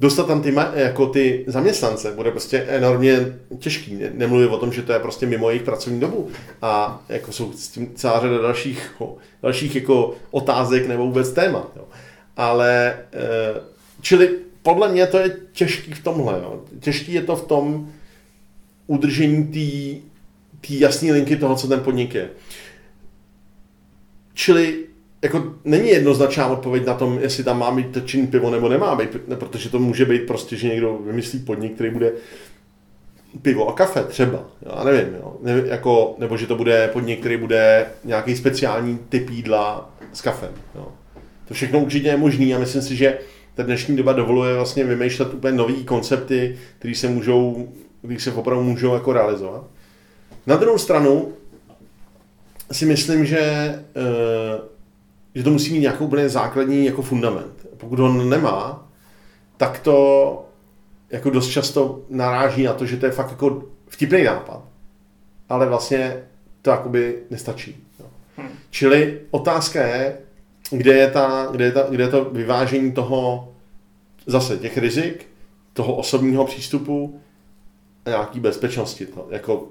[0.00, 3.98] dostat tam ty, jako ty zaměstnance bude prostě enormně těžký.
[4.14, 6.30] Nemluvím o tom, že to je prostě mimo jejich pracovní dobu
[6.62, 9.02] a jako jsou s tím celá řada dalších,
[9.42, 11.72] dalších jako otázek nebo vůbec témat.
[11.76, 11.84] Jo.
[12.36, 13.60] Ale, eh,
[14.00, 14.30] čili
[14.62, 16.34] podle mě to je těžký v tomhle.
[16.34, 16.60] Jo.
[16.80, 17.92] Těžký je to v tom
[18.86, 19.44] udržení
[20.60, 22.30] té jasné linky toho, co ten podnik je.
[24.34, 24.91] Čili
[25.22, 29.16] jako není jednoznačná odpověď na tom, jestli tam má být točený pivo nebo nemá být,
[29.38, 32.12] protože to může být prostě, že někdo vymyslí podnik, který bude
[33.42, 35.36] pivo a kafe třeba, já nevím, jo.
[35.42, 40.52] Ne, jako, nebo že to bude podnik, který bude nějaký speciální typ jídla s kafem.
[40.74, 40.88] Jo.
[41.48, 43.18] To všechno určitě je možný a myslím si, že
[43.54, 47.68] ta dnešní doba dovoluje vlastně vymýšlet úplně nové koncepty, které se můžou,
[47.98, 49.64] které se opravdu můžou jako realizovat.
[50.46, 51.32] Na druhou stranu
[52.72, 54.71] si myslím, že, eh,
[55.34, 57.66] že to musí mít nějakou úplně základní jako fundament.
[57.76, 58.88] Pokud ho nemá,
[59.56, 60.48] tak to
[61.10, 64.62] jako dost často naráží na to, že to je fakt jako vtipný nápad,
[65.48, 66.22] ale vlastně
[66.62, 67.76] to jakoby nestačí.
[68.00, 68.06] Jo.
[68.36, 68.48] Hmm.
[68.70, 70.18] Čili otázka je,
[70.70, 73.52] kde je, ta, kde, je ta, kde je to vyvážení toho
[74.26, 75.26] zase těch rizik,
[75.72, 77.20] toho osobního přístupu
[78.04, 79.68] a nějaký bezpečnosti, to, jako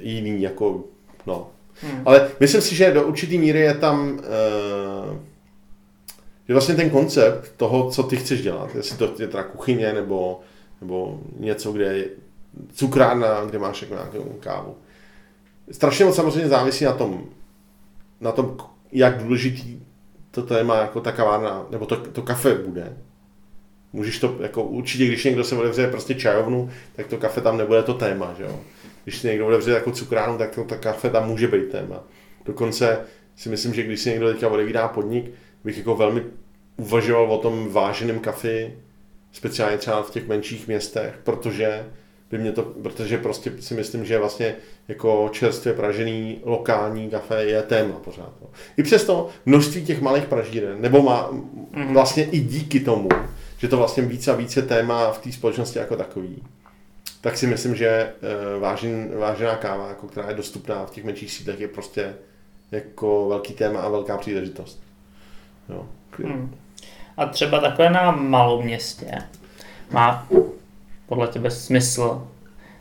[0.00, 0.84] jiný, jako
[1.26, 1.48] no.
[1.80, 2.02] Hmm.
[2.04, 5.16] Ale myslím si, že do určitý míry je tam uh,
[6.48, 10.40] že vlastně ten koncept toho, co ty chceš dělat, jestli to je teda kuchyně nebo,
[10.80, 12.04] nebo něco, kde je
[12.72, 14.76] cukrárna, kde máš jako nějakou kávu.
[15.70, 17.24] Strašně moc samozřejmě závisí na tom,
[18.20, 18.56] na tom,
[18.92, 19.80] jak důležitý
[20.30, 22.96] to téma jako ta kavárna, nebo to, to kafe bude.
[23.92, 27.82] Můžeš to, jako určitě, když někdo se otevře prostě čajovnu, tak to kafe tam nebude
[27.82, 28.60] to téma, že jo.
[29.04, 32.04] Když si někdo otevře jako cukrárnu, tak to, to kafe tam může být téma.
[32.44, 32.98] Dokonce
[33.36, 35.30] si myslím, že když si někdo teďka odevírá podnik,
[35.64, 36.22] bych jako velmi
[36.76, 38.74] uvažoval o tom váženém kafi,
[39.32, 41.84] speciálně třeba v těch menších městech, protože
[42.30, 44.54] by mě to, protože prostě si myslím, že vlastně
[44.88, 48.32] jako čerstvě pražený lokální kafe je téma pořád.
[48.40, 48.46] No.
[48.76, 51.92] I přesto množství těch malých pražíren, nebo má mm.
[51.92, 53.08] vlastně i díky tomu,
[53.58, 56.42] že to vlastně více a více téma v té společnosti jako takový,
[57.22, 61.32] tak si myslím, že eh, vážen, vážená káva, jako která je dostupná v těch menších
[61.32, 62.14] sídlech, je prostě
[62.70, 64.82] jako velký téma a velká příležitost.
[65.68, 65.86] Jo.
[66.18, 66.54] Hmm.
[67.16, 69.18] A třeba takhle na malom městě
[69.90, 70.28] má
[71.06, 72.28] podle tebe smysl,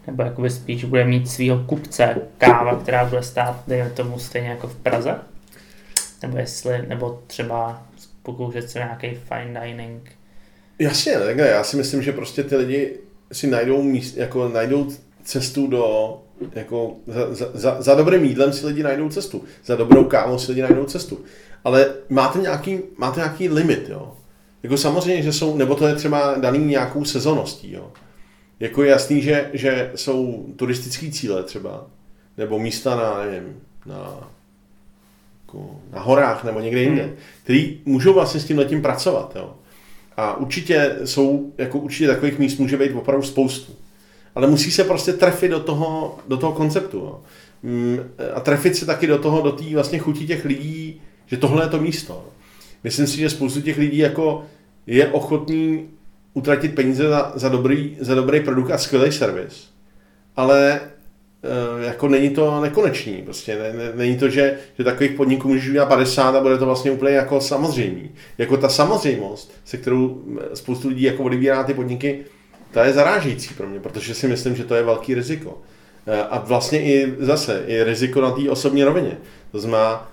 [0.08, 4.68] nebo jakoby spíš bude mít svého kupce káva, která bude stát, dejme tomu, stejně jako
[4.68, 5.16] v Praze?
[6.22, 7.84] Nebo jestli, nebo třeba
[8.24, 10.12] pokoušet se nějaký fine dining?
[10.80, 12.98] Jasně, takhle, já si myslím, že prostě ty lidi
[13.32, 14.88] si najdou, míst, jako najdou
[15.23, 16.17] cestu do,
[16.55, 20.51] jako za, za, za, za dobrým jídlem si lidi najdou cestu, za dobrou kávou si
[20.51, 21.19] lidi najdou cestu.
[21.63, 24.13] Ale máte nějaký, máte nějaký limit, jo.
[24.63, 27.91] Jako samozřejmě, že jsou, nebo to je třeba daný nějakou sezoností, jo.
[28.59, 31.88] Jako je jasný, že, že jsou turistické cíle třeba,
[32.38, 34.29] nebo místa na, nevím, na,
[35.41, 37.15] jako na horách nebo někde jinde, hmm.
[37.43, 39.55] který můžou vlastně s tím letím pracovat, jo.
[40.18, 43.74] A určitě jsou, jako určitě takových míst může být opravdu spoustu.
[44.36, 46.97] Ale musí se prostě trefit do toho, do toho konceptu.
[46.97, 47.22] Jo.
[47.64, 47.99] Mm,
[48.34, 51.70] a trefit se taky do toho, do té vlastně chutí těch lidí, že tohle je
[51.70, 52.26] to místo.
[52.84, 54.45] Myslím si, že spoustu těch lidí jako
[54.88, 55.89] je ochotný
[56.34, 59.70] utratit peníze za, za, dobrý, za dobrý produkt a skvělý servis.
[60.36, 60.82] Ale
[61.82, 63.22] jako není to nekonečný.
[63.22, 66.66] Prostě ne, ne, není to, že, že takových podniků můžeš udělat 50 a bude to
[66.66, 68.12] vlastně úplně jako samozřejmý.
[68.38, 70.22] Jako ta samozřejmost, se kterou
[70.54, 72.20] spoustu lidí jako odebírá ty podniky,
[72.72, 75.62] ta je zarážející pro mě, protože si myslím, že to je velký riziko.
[76.08, 79.18] E, a vlastně i zase, i riziko na té osobní rovině.
[79.52, 80.12] To znamená,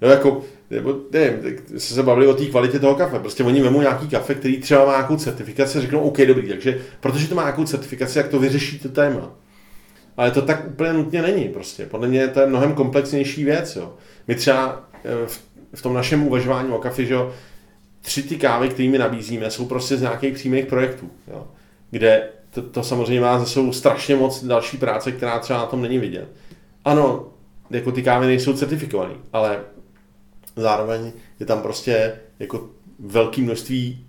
[0.00, 3.18] jo, jako nebo nevím, se se bavili o té kvalitě toho kafe.
[3.18, 6.80] Prostě oni vemou nějaký kafe, který třeba má nějakou certifikaci a řeknou, OK, dobrý, takže
[7.00, 9.34] protože to má nějakou certifikaci, tak to vyřeší to téma.
[10.18, 11.86] Ale to tak úplně nutně není prostě.
[11.86, 13.76] Podle mě to je mnohem komplexnější věc.
[13.76, 13.94] Jo.
[14.26, 15.42] My třeba eh, v,
[15.74, 17.32] v tom našem uvažování o kafe, že jo,
[18.00, 21.10] tři ty kávy, které my nabízíme, jsou prostě z nějakých přímých projektů.
[21.28, 21.46] Jo.
[21.90, 25.82] Kde to, to samozřejmě má za sebou strašně moc další práce, která třeba na tom
[25.82, 26.28] není vidět.
[26.84, 27.28] Ano,
[27.70, 29.60] jako ty kávy nejsou certifikované, ale
[30.56, 34.06] zároveň je tam prostě jako velké množství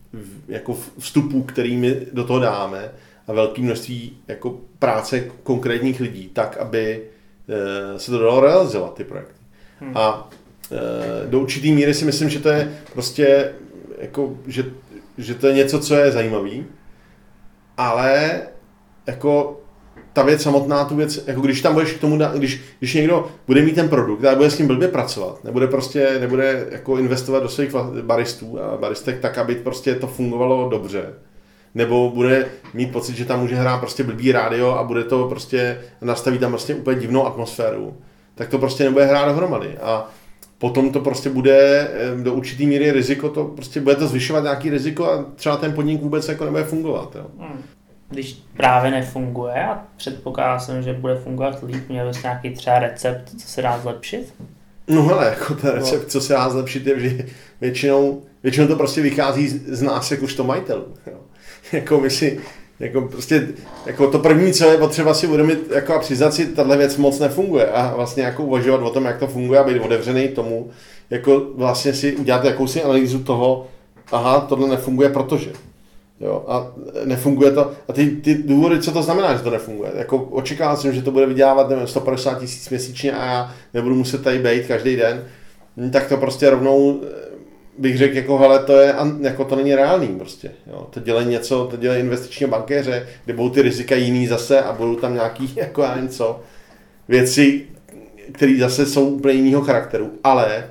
[0.48, 2.92] jako vstupů, kterými do toho dáme
[3.30, 7.02] a velké množství jako práce konkrétních lidí, tak, aby
[7.50, 9.34] eh, se to dalo realizovat, ty projekty.
[9.80, 9.98] Hmm.
[9.98, 10.30] A
[10.72, 13.54] eh, do určité míry si myslím, že to je prostě
[13.98, 14.66] jako, že,
[15.18, 16.66] že to je něco, co je zajímavý,
[17.78, 18.42] ale
[19.08, 19.62] jako
[20.14, 23.62] ta věc samotná, tu věc, jako když tam budeš k tomu, když, když někdo bude
[23.62, 27.50] mít ten produkt a bude s ním blbě pracovat, nebude prostě, nebude jako investovat do
[27.50, 31.14] svých baristů a baristek tak, aby prostě to fungovalo dobře,
[31.76, 35.82] nebo bude mít pocit, že tam může hrát prostě blbý rádio a bude to prostě,
[36.02, 37.98] nastaví tam prostě úplně divnou atmosféru,
[38.36, 39.78] tak to prostě nebude hrát dohromady.
[39.78, 40.10] A
[40.58, 41.88] potom to prostě bude
[42.24, 46.02] do určitý míry riziko, to prostě bude to zvyšovat nějaký riziko a třeba ten podnik
[46.02, 47.16] vůbec jako nebude fungovat.
[47.16, 47.26] Jo.
[47.40, 47.64] Hmm
[48.10, 53.30] když právě nefunguje a předpokládám jsem, že bude fungovat líp, měl bys nějaký třeba recept,
[53.38, 54.34] co se dá zlepšit?
[54.88, 56.10] No hele, jako ten recept, no.
[56.10, 57.26] co se dá zlepšit, je že
[57.62, 60.86] většinou, většinou to prostě vychází z, nás jakožto majitelů.
[61.08, 61.18] Jo.
[61.74, 62.40] Jako my si,
[62.80, 63.48] jako prostě,
[63.86, 67.20] jako to první, co je potřeba si uvědomit, jako a přiznat si, tahle věc moc
[67.20, 70.70] nefunguje a vlastně jako uvažovat o tom, jak to funguje a být otevřený tomu,
[71.10, 73.68] jako vlastně si udělat jakousi analýzu toho,
[74.12, 75.52] aha, tohle nefunguje, protože.
[76.20, 76.72] Jo, a
[77.06, 77.72] nefunguje to.
[77.90, 79.92] A ty, ty důvody, co to znamená, že to nefunguje.
[79.96, 84.24] Jako očekával jsem, že to bude vydělávat nevím, 150 tisíc měsíčně a já nebudu muset
[84.24, 85.26] tady být každý den.
[85.92, 87.02] Tak to prostě rovnou
[87.80, 90.52] bych řekl, jako hele, to je, jako to není reálný prostě.
[90.68, 90.88] Jo.
[90.90, 94.96] To dělají něco, to dělají investiční bankéře, kde budou ty rizika jiný zase a budou
[94.96, 96.42] tam nějaký, jako já nevím co,
[97.08, 97.66] věci,
[98.32, 100.12] které zase jsou úplně jiného charakteru.
[100.24, 100.70] Ale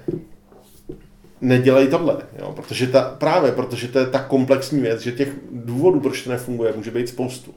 [1.40, 2.52] nedělej tohle, jo?
[2.56, 6.72] protože ta, právě protože to je tak komplexní věc, že těch důvodů, proč to nefunguje,
[6.76, 7.54] může být spoustu.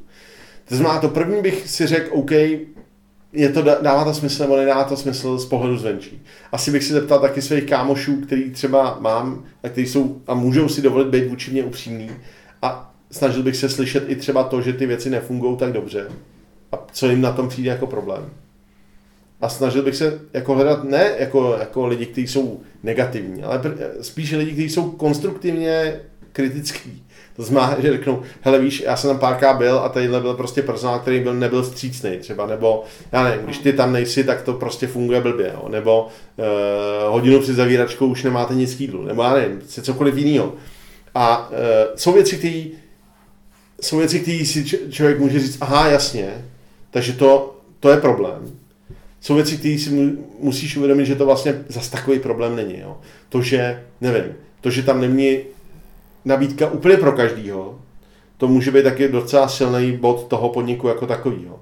[0.69, 2.31] To znamená, to první bych si řekl, OK,
[3.34, 6.21] je to, dává to smysl nebo nedá to smysl z pohledu zvenčí.
[6.51, 10.69] Asi bych si zeptal taky svých kámošů, který třeba mám a který jsou a můžou
[10.69, 12.11] si dovolit být vůči mě upřímný
[12.61, 16.11] a snažil bych se slyšet i třeba to, že ty věci nefungují tak dobře
[16.71, 18.29] a co jim na tom přijde jako problém
[19.41, 23.61] a snažil bych se jako hledat ne jako, jako lidi, kteří jsou negativní, ale
[24.01, 25.99] spíše lidi, kteří jsou konstruktivně
[26.32, 27.03] kritický.
[27.36, 30.61] To znamená, že řeknou, hele víš, já jsem tam párkrát byl a tadyhle byl prostě
[30.61, 34.53] personál, který byl, nebyl vstřícný třeba, nebo já nevím, když ty tam nejsi, tak to
[34.53, 35.69] prostě funguje blbě, jo?
[35.69, 36.45] nebo uh,
[37.13, 40.53] hodinu před zavíračkou už nemáte nic k jídlu, nebo já nevím, cokoliv jiného.
[41.15, 41.55] A uh,
[41.95, 42.63] jsou věci, které
[43.82, 46.45] jsou věci, které si člověk může říct, aha, jasně,
[46.91, 48.61] takže to, to je problém
[49.21, 52.79] jsou věci, které si musíš uvědomit, že to vlastně zas takový problém není.
[52.79, 52.97] Jo.
[53.29, 54.23] To, že, nevím,
[54.61, 55.39] to, že tam není
[56.26, 57.80] nabídka úplně pro každýho,
[58.38, 61.59] to může být taky docela silný bod toho podniku jako takového.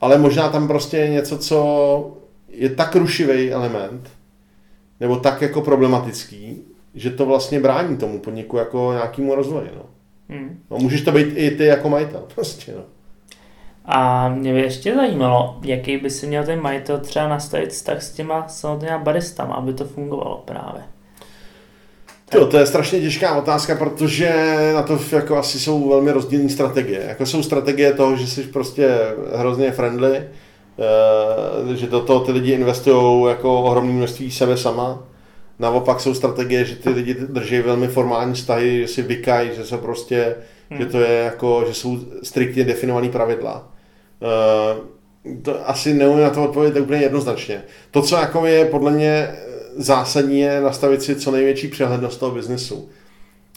[0.00, 2.16] Ale možná tam prostě je něco, co
[2.48, 4.10] je tak rušivý element,
[5.00, 6.62] nebo tak jako problematický,
[6.94, 9.70] že to vlastně brání tomu podniku jako nějakému rozvoji.
[9.76, 9.82] No.
[10.28, 10.58] Hmm.
[10.70, 10.78] no.
[10.78, 12.72] můžeš to být i ty jako majitel, prostě.
[12.76, 12.82] No.
[13.84, 18.12] A mě by ještě zajímalo, jaký by si měl ten majitel třeba nastavit vztah s
[18.12, 20.82] těma samotnými baristama, aby to fungovalo právě.
[22.30, 27.04] To, to je strašně těžká otázka, protože na to jako asi jsou velmi rozdílné strategie.
[27.08, 28.88] Jako jsou strategie toho, že jsi prostě
[29.34, 35.02] hrozně friendly, eh, že do toho ty lidi investují jako ohromné množství sebe sama.
[35.58, 39.78] Naopak jsou strategie, že ty lidi drží velmi formální vztahy, že si vykají, že se
[39.78, 40.34] prostě,
[40.70, 40.80] hmm.
[40.80, 43.68] že to je jako, že jsou striktně definované pravidla.
[44.20, 47.62] Uh, to asi neumím na to odpovědět úplně jednoznačně.
[47.90, 49.28] To, co jako je podle mě
[49.76, 52.88] zásadní, je nastavit si co největší přehlednost toho biznesu.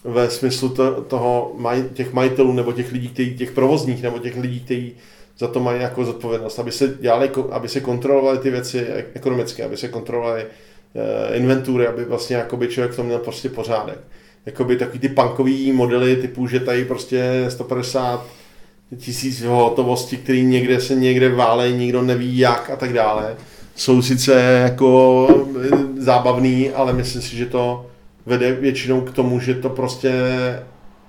[0.03, 4.37] Ve smyslu to, toho maj, těch majitelů nebo těch lidí, kteří, těch provozních nebo těch
[4.37, 4.95] lidí, kteří
[5.37, 9.77] za to mají jako zodpovědnost, aby se, dělali, aby se kontrolovaly ty věci ekonomické, aby
[9.77, 13.99] se kontrolovaly uh, inventury, aby vlastně jakoby člověk v tom měl prostě pořádek.
[14.45, 18.25] Jakoby takový ty punkový modely typu, že tady prostě 150
[18.97, 23.35] tisíc hotovosti, který někde se někde válejí, nikdo neví jak a tak dále,
[23.79, 25.27] jsou sice jako
[25.61, 27.85] eh, zábavný, ale myslím si, že to
[28.25, 30.13] vede většinou k tomu, že to prostě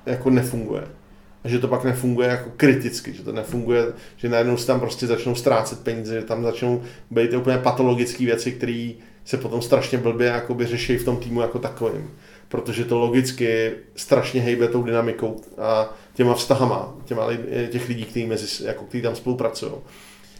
[0.07, 0.83] jako nefunguje.
[1.45, 3.85] A že to pak nefunguje jako kriticky, že to nefunguje,
[4.17, 8.53] že najednou se tam prostě začnou ztrácet peníze, že tam začnou být úplně patologické věci,
[8.53, 8.91] které
[9.25, 12.11] se potom strašně blbě jakoby řeší v tom týmu jako takovým.
[12.49, 17.27] Protože to logicky strašně hejbe tou dynamikou a těma vztahama, těma
[17.71, 19.73] těch lidí, kteří, jako, tam spolupracují.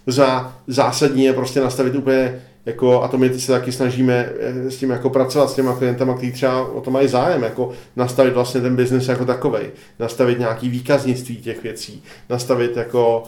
[0.07, 4.77] Za zásadní je prostě nastavit úplně jako, a to my se taky snažíme eh, s
[4.77, 8.61] tím jako pracovat s těma klientama, kteří třeba o to mají zájem, jako nastavit vlastně
[8.61, 9.61] ten biznis jako takový,
[9.99, 13.23] nastavit nějaký výkaznictví těch věcí, nastavit jako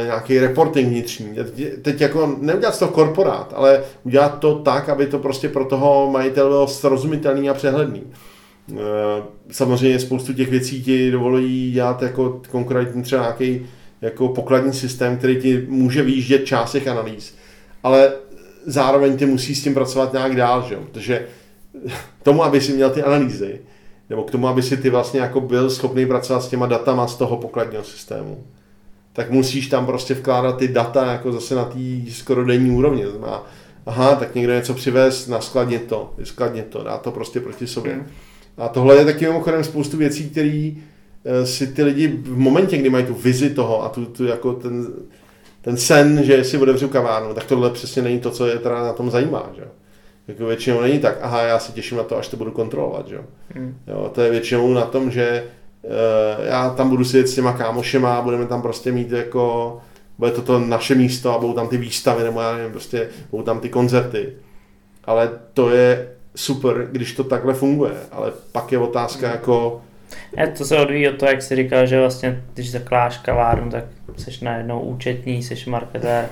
[0.00, 1.36] e, nějaký reporting vnitřní.
[1.82, 6.10] Teď jako neudělat z toho korporát, ale udělat to tak, aby to prostě pro toho
[6.10, 8.02] majitele bylo srozumitelný a přehledný.
[8.72, 13.66] Eh, samozřejmě spoustu těch věcí ti dovolují dělat jako konkurentní třeba nějaký
[14.02, 17.34] jako pokladní systém, který ti může vyjíždět část těch analýz,
[17.82, 18.12] ale
[18.66, 20.76] zároveň ty musí s tím pracovat nějak dál, že?
[20.76, 21.26] protože
[22.22, 23.60] tomu, aby si měl ty analýzy,
[24.10, 27.16] nebo k tomu, aby si ty vlastně jako byl schopný pracovat s těma datama z
[27.16, 28.44] toho pokladního systému,
[29.12, 31.78] tak musíš tam prostě vkládat ty data jako zase na té
[32.10, 33.06] skoro denní úrovni.
[33.06, 33.42] Znamená,
[33.86, 37.94] aha, tak někdo něco přivez, naskladně to, vyskladně to, dá to prostě proti sobě.
[37.94, 38.06] Mm.
[38.58, 40.70] A tohle je taky mimochodem spoustu věcí, které
[41.44, 44.86] si ty lidi v momentě, kdy mají tu vizi toho a tu, tu jako ten,
[45.62, 48.92] ten sen, že si otevřu kavárnu, tak tohle přesně není to, co je teda na
[48.92, 49.50] tom zajímá.
[49.56, 49.62] Že?
[50.28, 53.08] Jako většinou není tak, aha, já se těším na to, až to budu kontrolovat.
[53.08, 53.20] Že?
[53.54, 53.76] Hmm.
[53.86, 55.44] Jo, to je většinou na tom, že
[55.82, 59.78] uh, já tam budu sedět s těma kámošema a budeme tam prostě mít jako,
[60.18, 63.42] bude to to naše místo a budou tam ty výstavy, nebo já nevím, prostě budou
[63.42, 64.32] tam ty koncerty.
[65.04, 69.36] ale to je super, když to takhle funguje, ale pak je otázka Hmm.
[69.36, 69.82] jako,
[70.38, 73.84] Je, to se odvíjí od toho, jak jsi říkal, že vlastně, když zakládáš kavárnu, tak
[74.16, 76.28] jsi najednou účetní, jsi marketér,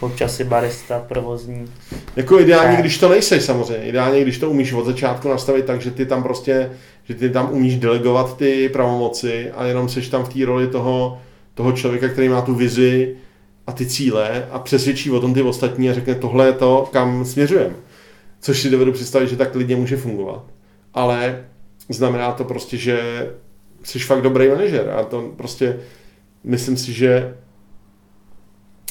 [0.00, 1.72] občas si barista, provozní.
[2.16, 2.80] jako ideálně, Ne.
[2.80, 6.22] když to nejseš samozřejmě, ideálně, když to umíš od začátku nastavit tak, že ty tam
[6.22, 6.70] prostě,
[7.04, 11.18] že ty tam umíš delegovat ty pravomoci a jenom seš tam v té roli toho,
[11.54, 13.16] toho člověka, který má tu vizi
[13.66, 17.24] a ty cíle a přesvědčí o tom ty ostatní a řekne, tohle je to, kam
[17.24, 17.74] směřujeme.
[18.40, 20.44] Což si dovedu představit, že tak klidně může fungovat.
[20.94, 21.44] Ale
[21.88, 23.28] znamená to prostě, že
[23.82, 25.80] jsi fakt dobrý manažer a to prostě
[26.44, 27.34] myslím si, že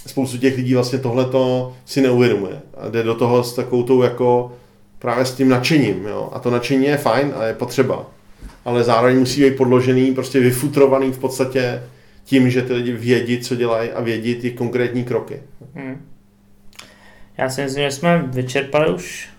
[0.08, 4.52] spoustu těch lidí vlastně tohleto si neuvědomuje a jde do toho s takovou tou jako
[5.00, 6.30] právě s tím nadšením, jo?
[6.34, 8.06] a to nadšení je fajn a je potřeba,
[8.66, 11.84] ale zároveň musí být podložený, prostě vyfutrovaný v podstatě
[12.24, 15.42] tím, že ty lidi vědí, co dělají a vědí ty konkrétní kroky.
[15.76, 16.06] Hmm.
[17.38, 19.30] Já si myslím, že jsme vyčerpali už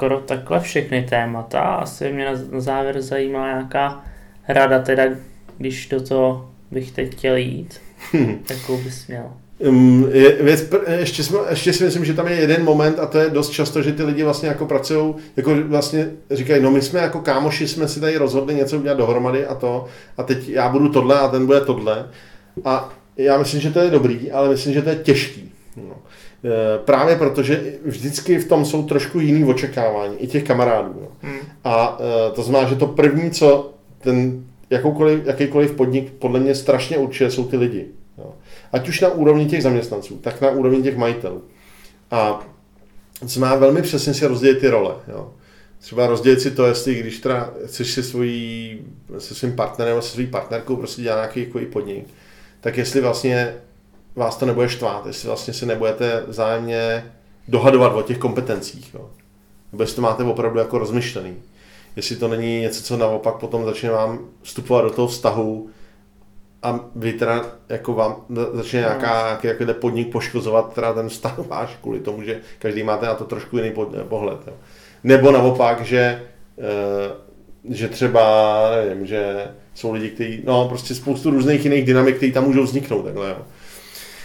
[0.00, 1.60] skoro takhle všechny témata.
[1.60, 4.04] Asi mě na závěr zajímá nějaká
[4.48, 5.02] rada, teda
[5.58, 7.80] když do toho bych teď chtěl jít,
[8.50, 9.32] jakou bys měl.
[9.58, 13.18] Um, je, věc, ještě, jsme, ještě si myslím, že tam je jeden moment a to
[13.18, 17.00] je dost často, že ty lidi vlastně jako pracují, jako vlastně říkají, no my jsme
[17.00, 19.86] jako kámoši, jsme si tady rozhodli něco udělat dohromady a to
[20.16, 22.08] a teď já budu tohle a ten bude tohle
[22.64, 25.49] a já myslím, že to je dobrý, ale myslím, že to je těžký.
[26.44, 26.50] No.
[26.50, 30.94] E, Právě protože vždycky v tom jsou trošku jiný očekávání, i těch kamarádů.
[31.00, 31.08] No.
[31.20, 31.38] Hmm.
[31.64, 36.98] A e, to znamená, že to první, co ten jakoukoliv, jakýkoliv podnik podle mě strašně
[36.98, 37.86] určuje, jsou ty lidi.
[38.18, 38.34] Jo.
[38.72, 41.42] Ať už na úrovni těch zaměstnanců, tak na úrovni těch majitelů.
[42.10, 42.46] A
[43.26, 44.94] co má velmi přesně si rozdělit ty role.
[45.08, 45.30] Jo.
[45.78, 48.78] Třeba rozdělit si to, jestli když teda chceš si svojí,
[49.18, 52.04] se svým partnerem nebo se svou partnerkou prostě dělat nějaký jako podnik,
[52.60, 53.54] tak jestli vlastně
[54.16, 57.12] vás to nebude štvát, jestli vlastně se nebudete vzájemně
[57.48, 58.94] dohadovat o těch kompetencích.
[58.94, 59.10] Jo.
[59.72, 61.34] Nebo jestli to máte opravdu jako rozmyšlený.
[61.96, 65.70] Jestli to není něco, co naopak potom začne vám vstupovat do toho vztahu
[66.62, 68.16] a vy teda jako vám
[68.52, 73.06] začne nějaká, nějaký jako podnik poškozovat teda ten vztah váš kvůli tomu, že každý máte
[73.06, 73.72] na to trošku jiný
[74.08, 74.38] pohled.
[74.46, 74.52] Jo.
[75.04, 76.22] Nebo naopak, že,
[76.58, 77.12] eh,
[77.64, 78.22] že třeba,
[78.84, 83.02] nevím, že jsou lidi, kteří, no prostě spoustu různých jiných dynamik, které tam můžou vzniknout
[83.02, 83.36] takhle, jo.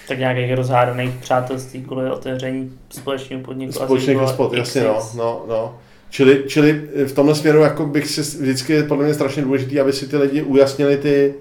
[0.08, 3.72] Tak nějakých rozhádaných přátelství kvůli otevření společného podniku.
[3.74, 5.78] Společných hospod, jasně, no, no, no.
[6.10, 9.94] Čili, čili v tomhle směru jako bych si vždycky je podle mě strašně důležité, aby
[9.94, 11.34] si ty lidi ujasnili ty,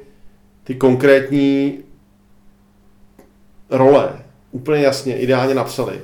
[0.64, 1.78] ty konkrétní
[3.70, 4.08] role.
[4.52, 6.00] Úplně jasně, ideálně napsali.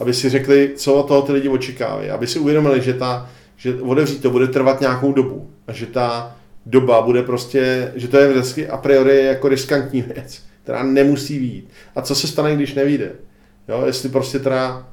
[0.00, 2.10] Aby si řekli, co od toho ty lidi očekávají.
[2.10, 5.50] Aby si uvědomili, že, ta, že otevřít to bude trvat nějakou dobu.
[5.66, 6.36] A že ta
[6.66, 11.68] doba bude prostě, že to je vždycky a priori jako riskantní věc, která nemusí být.
[11.96, 13.12] A co se stane, když nevíde?
[13.68, 14.92] Jo, jestli prostě teda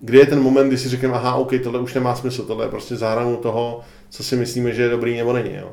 [0.00, 2.70] kdy je ten moment, kdy si řekneme, aha, OK, tohle už nemá smysl, tohle je
[2.70, 3.80] prostě za hranou toho,
[4.10, 5.54] co si myslíme, že je dobrý nebo není.
[5.54, 5.72] Jo.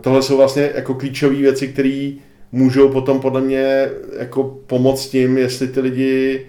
[0.00, 2.12] Tohle jsou vlastně jako klíčové věci, které
[2.52, 3.88] můžou potom podle mě
[4.18, 6.46] jako pomoct tím, jestli ty lidi,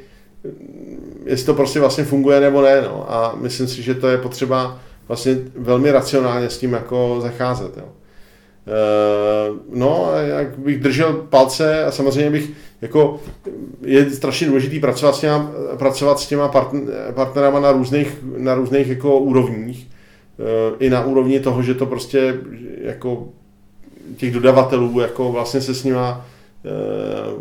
[1.26, 2.82] jestli to prostě vlastně funguje nebo ne.
[2.82, 3.14] No.
[3.14, 7.78] A myslím si, že to je potřeba vlastně velmi racionálně s tím jako zacházet.
[7.78, 7.90] Jo.
[8.68, 12.50] Eh, No, jak bych držel palce a samozřejmě bych,
[12.82, 13.20] jako
[13.82, 16.80] je strašně důležitý pracovat s těma, pracovat s těma partn,
[17.14, 19.88] partnerama na různých, na různých jako úrovních.
[20.40, 22.40] Eh, I na úrovni toho, že to prostě
[22.82, 23.28] jako
[24.18, 26.26] těch dodavatelů, jako vlastně se s nima
[26.66, 26.70] eh,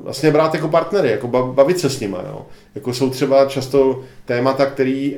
[0.05, 2.23] vlastně brát jako partnery, jako ba- bavit se s nima.
[2.29, 2.47] Jo.
[2.75, 5.17] Jako jsou třeba často témata, který,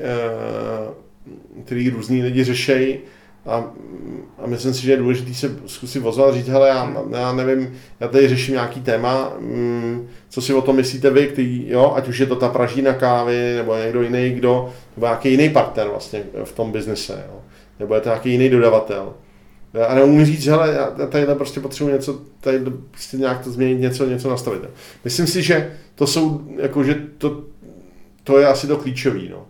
[1.64, 2.98] který různí lidi řešejí
[3.47, 3.70] a,
[4.39, 8.09] a myslím si, že je důležité se zkusit ozvat, říct, hele, já, já nevím, já
[8.09, 12.18] tady řeším nějaký téma, mm, co si o tom myslíte vy, který, jo, ať už
[12.18, 16.53] je to ta pražína kávy, nebo někdo jiný, kdo, nebo nějaký jiný partner vlastně v
[16.53, 17.41] tom biznise, jo,
[17.80, 19.14] nebo je to nějaký jiný dodavatel.
[19.89, 22.59] A neumím říct, hele, já tady prostě potřebuji něco, tady
[22.91, 24.62] prostě nějak to změnit, něco, něco nastavit.
[25.05, 27.43] Myslím si, že to jsou, jako, že to,
[28.24, 29.47] to je asi to klíčový, no.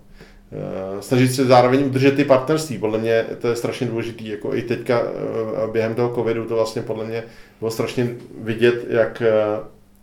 [0.53, 2.79] Eh, snažit se zároveň udržet ty partnerství.
[2.79, 4.29] Podle mě to je strašně důležitý.
[4.29, 7.25] Jako i teďka eh, během toho covidu to vlastně podle mě
[7.61, 8.09] bylo strašně
[8.41, 9.61] vidět, jak, eh,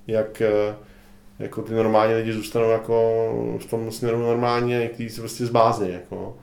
[0.08, 0.42] jak
[1.40, 5.92] jako ty normální lidi zůstanou jako v tom směru normálně, někteří se prostě zbázní.
[5.92, 6.38] Jako.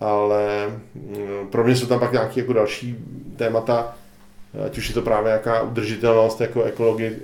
[0.00, 2.96] Ale mm, pro mě jsou tam pak nějaké jako další
[3.36, 3.96] témata,
[4.66, 7.16] ať už je to právě jaká udržitelnost, jako ekologie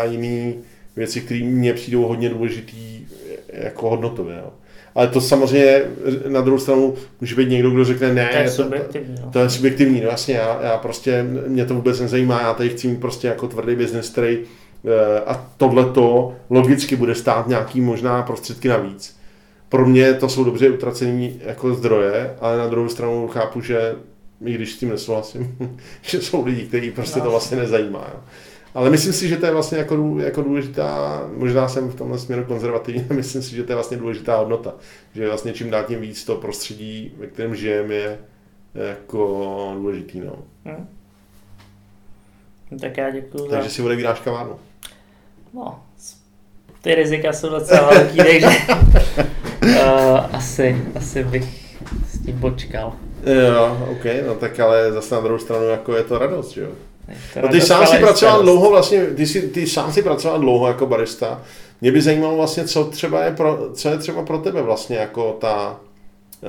[0.00, 0.54] a jiné
[0.96, 3.06] věci, které mně přijdou hodně důležitý
[3.52, 4.36] jako hodnotově.
[4.36, 4.52] Jo.
[4.94, 5.82] Ale to samozřejmě
[6.28, 9.14] na druhou stranu může být někdo, kdo řekne ne, To je to, subjektivní.
[9.24, 9.30] no.
[9.30, 12.88] to je subjektivní, no jasně, já, já prostě, mě to vůbec nezajímá, já tady chci
[12.88, 14.38] mít prostě jako tvrdý biznes, který
[14.84, 19.16] eh, a tohle to logicky bude stát nějaký možná prostředky navíc.
[19.68, 23.94] pro mě to jsou dobře utracený jako zdroje, ale na druhou stranu chápu, že
[24.44, 25.56] i když s tím nesouhlasím,
[26.02, 27.24] že jsou lidi, kteří prostě no.
[27.24, 28.06] to vlastně nezajímá.
[28.14, 28.20] Jo.
[28.74, 32.44] Ale myslím si, že to je vlastně jako, jako důležitá, možná jsem v tomhle směru
[32.44, 34.74] konzervativní, myslím si, že to je vlastně důležitá hodnota.
[35.14, 38.18] Že vlastně čím dál tím víc to prostředí, ve kterém žijeme, je
[38.74, 40.20] jako důležitý.
[40.20, 40.38] No.
[40.64, 40.88] Hmm.
[42.80, 43.48] Tak já děkuji.
[43.48, 43.74] Takže za...
[43.74, 44.56] si odevíráš kavárnu.
[45.54, 45.82] No,
[46.80, 48.46] ty rizika jsou docela velký, takže
[49.62, 49.70] uh,
[50.32, 51.76] asi, asi bych
[52.08, 52.92] s tím počkal.
[53.50, 56.70] Jo, ok, no tak ale zase na druhou stranu jako je to radost, že jo?
[57.42, 60.86] No ty sám si pracoval dlouho vlastně, ty, jsi, ty sám si pracoval dlouho jako
[60.86, 61.42] barista.
[61.80, 65.36] Mě by zajímalo vlastně, co třeba je pro, co je třeba pro tebe vlastně jako
[65.40, 65.80] ta,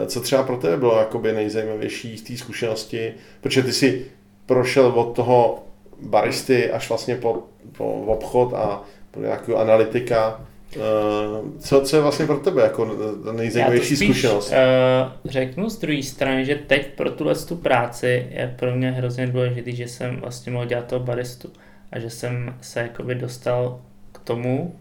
[0.05, 4.05] co třeba pro tebe bylo jakoby nejzajímavější z té zkušenosti, protože ty si
[4.45, 5.63] prošel od toho
[6.01, 7.43] baristy až vlastně po,
[7.77, 8.81] po obchod a
[9.11, 10.41] po nějakého analytika.
[10.77, 12.97] Eh, co, co je vlastně pro tebe jako
[13.31, 14.51] nejzajímavější spíš, zkušenost?
[14.51, 19.27] Uh, řeknu z druhé strany, že teď pro tuhle tu práci je pro mě hrozně
[19.27, 21.49] důležité, že jsem vlastně mohl dělat toho baristu
[21.91, 23.79] a že jsem se jakoby dostal
[24.11, 24.75] k tomu,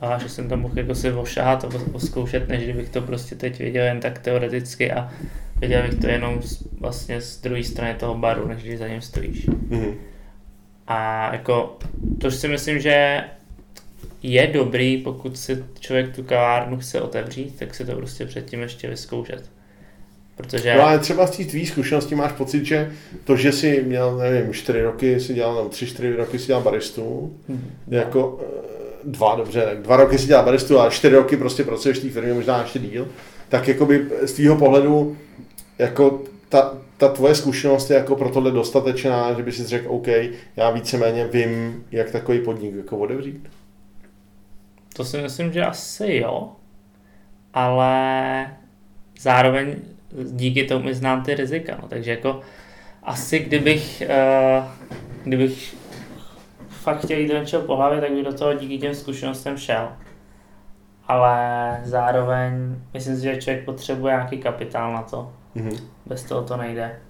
[0.00, 3.58] a že jsem to mohl jako si ošahat a oskoušet, než kdybych to prostě teď
[3.58, 5.10] viděl jen tak teoreticky a
[5.60, 9.00] viděl bych to jenom z, vlastně z druhé strany toho baru, než když za ním
[9.00, 9.48] stojíš.
[9.48, 9.94] Mm-hmm.
[10.86, 11.78] A jako,
[12.20, 13.24] to si myslím, že
[14.22, 18.88] je dobrý, pokud si člověk tu kavárnu chce otevřít, tak si to prostě předtím ještě
[18.88, 19.50] vyzkoušet.
[20.36, 20.74] Protože...
[20.76, 22.92] No ale třeba z té tvý zkušenosti máš pocit, že
[23.24, 26.62] to, že jsi měl, nevím, čtyři roky si dělal, nebo tři, čtyři roky si dělal
[26.62, 27.70] baristu, hmm.
[27.88, 28.70] jako eh,
[29.04, 32.08] dva, dobře, tak dva roky si dělal baristu a čtyři roky prostě pracuješ v té
[32.08, 33.08] firmě, možná ještě díl,
[33.48, 35.16] tak jakoby z tvýho pohledu
[35.78, 40.06] jako ta, ta tvoje zkušenost je jako pro tohle dostatečná, že by si řekl, OK,
[40.56, 43.48] já víceméně vím, jak takový podnik jako otevřít?
[45.00, 46.52] To si myslím, že asi jo,
[47.54, 48.56] ale
[49.20, 49.76] zároveň
[50.32, 52.40] díky tomu mi znám ty rizika, no, takže jako
[53.02, 54.02] asi kdybych,
[54.58, 54.64] uh,
[55.24, 55.76] kdybych
[56.68, 59.88] fakt chtěl jít do něčeho po hlavě, tak bych do toho díky těm zkušenostem šel.
[61.08, 65.32] Ale zároveň myslím si, že člověk potřebuje nějaký kapitál na to.
[65.56, 65.80] Mm-hmm.
[66.06, 67.00] Bez toho to nejde.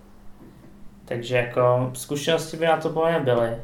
[1.05, 3.57] Takže jako zkušenosti by na to podle byly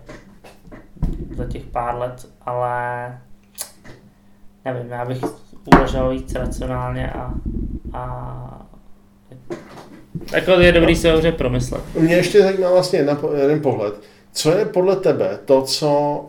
[1.37, 3.18] za těch pár let, ale
[4.73, 5.19] nevím, já bych
[5.77, 7.35] uvažoval víc racionálně a,
[7.93, 8.67] a
[10.33, 11.83] jako je dobrý se dobře promyslet.
[11.99, 13.95] Mě ještě zajímá vlastně jedna, jeden pohled.
[14.33, 16.25] Co je podle tebe to, co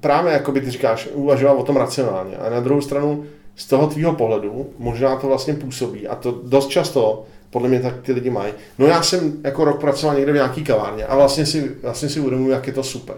[0.00, 3.24] právě, jako by ty říkáš, uvažoval o tom racionálně, a na druhou stranu
[3.56, 7.94] z toho tvýho pohledu možná to vlastně působí a to dost často podle mě tak
[8.02, 8.52] ty lidi mají.
[8.78, 12.20] No já jsem jako rok pracoval někde v nějaký kavárně a vlastně si, vlastně si
[12.20, 13.16] uvědomuji, jak je to super.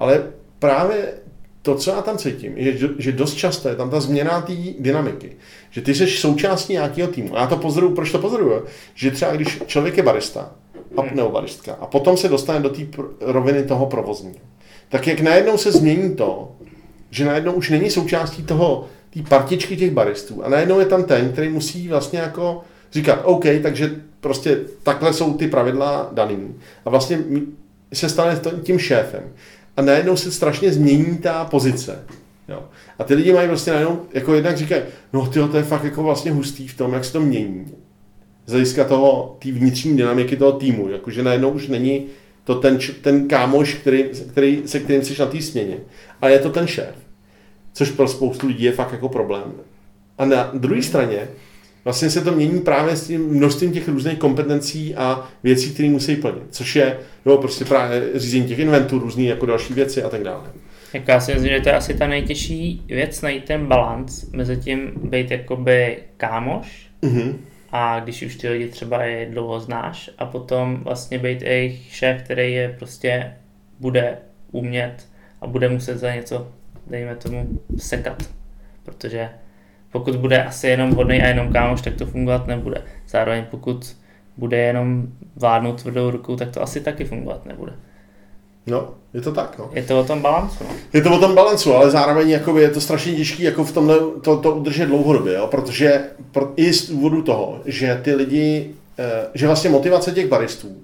[0.00, 0.22] Ale
[0.58, 1.12] právě
[1.66, 5.32] to, co já tam cítím, je, že dost často je tam ta změna té dynamiky.
[5.70, 7.36] Že ty jsi součástí nějakého týmu.
[7.36, 8.62] A já to pozoruju, proč to pozoruju?
[8.94, 10.50] Že třeba když člověk je barista,
[10.96, 11.16] a hmm.
[11.16, 12.82] nebo baristka, a potom se dostane do té
[13.20, 14.44] roviny toho provozního,
[14.88, 16.52] tak jak najednou se změní to,
[17.10, 21.32] že najednou už není součástí toho, té partičky těch baristů a najednou je tam ten,
[21.32, 22.62] který musí vlastně jako
[22.92, 26.54] říkat, OK, takže prostě takhle jsou ty pravidla daný.
[26.84, 27.18] A vlastně
[27.92, 29.22] se stane tím šéfem
[29.76, 32.04] a najednou se strašně změní ta pozice.
[32.48, 32.62] Jo.
[32.98, 36.02] A ty lidi mají vlastně najednou, jako jednak říkají, no tyjo, to je fakt jako
[36.02, 37.66] vlastně hustý v tom, jak se to mění.
[38.46, 42.06] Z hlediska toho, té vnitřní dynamiky toho týmu, jakože najednou už není
[42.44, 45.76] to ten, ten kámoš, který, který, se kterým jsi na té směně,
[46.22, 46.94] ale je to ten šéf.
[47.72, 49.52] Což pro spoustu lidí je fakt jako problém.
[50.18, 51.28] A na druhé straně
[51.86, 56.16] vlastně se to mění právě s tím množstvím těch různých kompetencí a věcí, které musí
[56.16, 60.22] plnit, což je no, prostě právě řízení těch inventů, různé jako další věci a tak
[60.22, 60.44] dále.
[60.92, 64.56] Jako já si myslím, že to je asi ta nejtěžší věc, najít ten balans mezi
[64.56, 67.34] tím být jakoby kámoš mm-hmm.
[67.72, 72.22] a když už ty lidi třeba je dlouho znáš a potom vlastně být jejich šéf,
[72.22, 73.32] který je prostě
[73.80, 74.18] bude
[74.52, 75.06] umět
[75.40, 76.48] a bude muset za něco,
[76.86, 78.22] dejme tomu, sekat.
[78.82, 79.28] Protože
[79.98, 82.82] pokud bude asi jenom hodný a jenom kámoš, tak to fungovat nebude.
[83.08, 83.96] Zároveň pokud
[84.36, 87.72] bude jenom vládnout tvrdou rukou, tak to asi taky fungovat nebude.
[88.66, 89.70] No, je to tak, no.
[89.72, 90.70] Je to o tom balancu, no.
[90.92, 93.98] Je to o tom balancu, ale zároveň jakoby, je to strašně těžké jako v tomhle
[94.22, 95.46] to, to udržet dlouhodobě, jo?
[95.46, 96.00] protože
[96.32, 100.76] pro, i z důvodu toho, že ty lidi, eh, že vlastně motivace těch baristů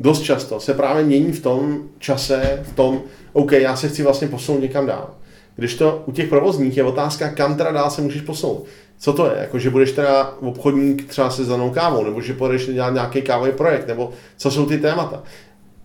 [0.00, 4.28] dost často se právě mění v tom čase, v tom, OK, já se chci vlastně
[4.28, 5.10] posunout někam dál.
[5.56, 8.64] Když to u těch provozních je otázka, kam teda dál se můžeš posunout.
[8.98, 9.32] Co to je?
[9.38, 13.52] Jako, že budeš teda obchodník třeba se zanou kávou, nebo že půjdeš dělat nějaký kávový
[13.52, 15.22] projekt, nebo co jsou ty témata.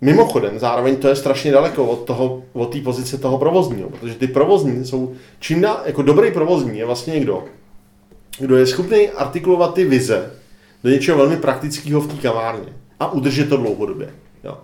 [0.02, 4.28] Mimochodem, zároveň to je strašně daleko od toho, od té pozice toho provozního, protože ty
[4.28, 7.44] provozní jsou, čím dál, jako dobrý provozní je vlastně někdo,
[8.40, 10.32] kdo je schopný artikulovat ty vize
[10.84, 14.10] do něčeho velmi praktického v té kavárně a udržet to dlouhodobě.
[14.44, 14.58] Jo.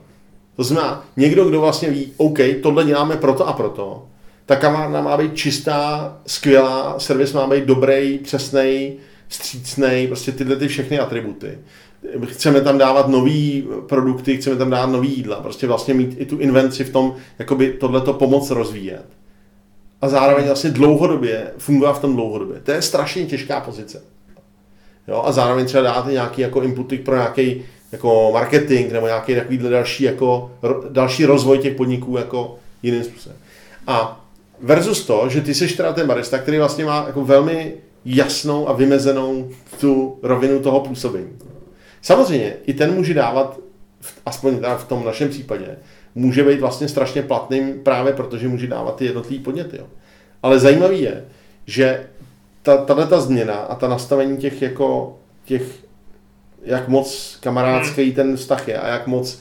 [0.55, 4.03] To znamená, někdo, kdo vlastně ví, OK, tohle děláme proto a proto,
[4.45, 8.93] ta kavárna má být čistá, skvělá, servis má být dobrý, přesný,
[9.29, 11.57] střícný, prostě tyhle ty všechny atributy.
[12.25, 16.37] Chceme tam dávat nové produkty, chceme tam dávat nový jídla, prostě vlastně mít i tu
[16.37, 19.05] invenci v tom, jakoby tohleto pomoc rozvíjet.
[20.01, 22.59] A zároveň vlastně dlouhodobě fungovat v tom dlouhodobě.
[22.63, 24.03] To je strašně těžká pozice.
[25.07, 25.23] Jo?
[25.25, 30.03] A zároveň třeba dáte nějaký jako inputy pro nějaký jako marketing nebo nějaký takový další,
[30.03, 30.51] jako,
[30.89, 33.37] další rozvoj těch podniků jako jiným způsobem.
[33.87, 34.24] A
[34.61, 37.73] versus to, že ty seš teda ten barista, který vlastně má jako velmi
[38.05, 39.49] jasnou a vymezenou
[39.79, 41.29] tu rovinu toho působení.
[42.01, 43.59] Samozřejmě, i ten může dávat,
[44.25, 45.77] aspoň teda v tom našem případě,
[46.15, 49.77] může být vlastně strašně platným právě protože může dávat ty jednotlivé podněty.
[49.77, 49.85] Jo.
[50.43, 51.25] Ale zajímavý je,
[51.65, 52.07] že
[52.61, 55.63] ta, tato ta změna a ta nastavení těch jako těch,
[56.63, 58.13] jak moc kamarádský hmm.
[58.13, 59.39] ten vztah je a jak moc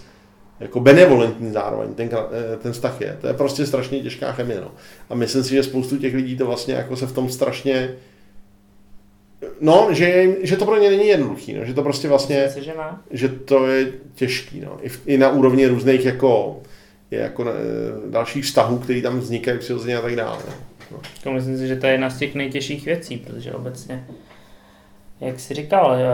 [0.61, 3.19] jako benevolentní zároveň ten, eh, ten vztah je.
[3.21, 4.61] To je prostě strašně těžká chemie.
[4.61, 4.71] No.
[5.11, 7.95] A myslím si, že spoustu těch lidí to vlastně jako se v tom strašně
[9.61, 12.73] No, že, že to pro ně není jednoduchý, no, že to prostě vlastně, si, že,
[13.11, 16.63] že to je těžký, no, i, v, i na úrovni různých jako,
[17.11, 17.53] jako e,
[18.11, 20.39] dalších vztahů, které tam vznikají přirozeně a tak dále.
[20.49, 20.55] No.
[20.91, 20.99] no.
[21.23, 24.07] To myslím si, že to je jedna z těch nejtěžších věcí, protože obecně,
[25.21, 26.05] jak jsi říkal, e,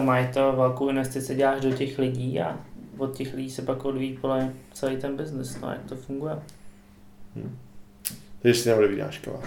[0.00, 2.56] mají to velkou investici děláš do těch lidí a
[2.98, 4.18] od těch lidí se pak odvíjí
[4.72, 6.38] celý ten biznis, no, jak to funguje.
[7.36, 7.58] Hmm.
[8.42, 9.40] Takže si nebude vydášková.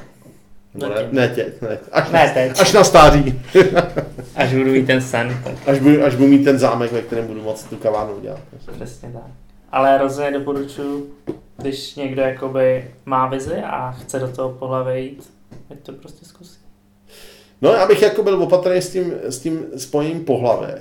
[0.73, 1.77] No ne, ne ne.
[1.91, 2.59] Až, ne teď.
[2.59, 3.41] až na stáří.
[4.35, 5.41] až budu mít ten sen.
[5.43, 5.67] Tak.
[5.67, 8.39] Až, budu, až budu mít ten zámek, ve kterém budu moct tu kavárnu dělat.
[8.71, 9.31] Přesně tak.
[9.71, 11.15] Ale rozhodně doporučuji,
[11.57, 15.33] když někdo jakoby má vizi a chce do toho pohlavy jít,
[15.71, 16.64] ať to prostě zkusí.
[17.61, 20.75] No, já bych jako byl opatrný s tím, s tím spojením pohlavé.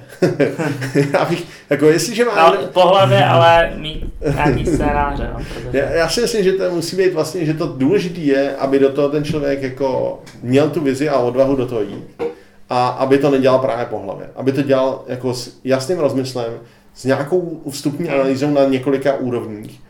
[1.12, 2.50] já bych, jako jestliže má...
[2.50, 4.04] No, pohlavé, ale mít
[4.34, 5.30] nějaký scénáře.
[5.32, 5.78] No, protože...
[5.78, 8.92] já, já, si myslím, že to musí být vlastně, že to důležité je, aby do
[8.92, 12.22] toho ten člověk jako měl tu vizi a odvahu do toho jít.
[12.70, 14.30] A aby to nedělal právě po hlavě.
[14.36, 16.52] Aby to dělal jako s jasným rozmyslem,
[16.94, 19.80] s nějakou vstupní analýzou na několika úrovních,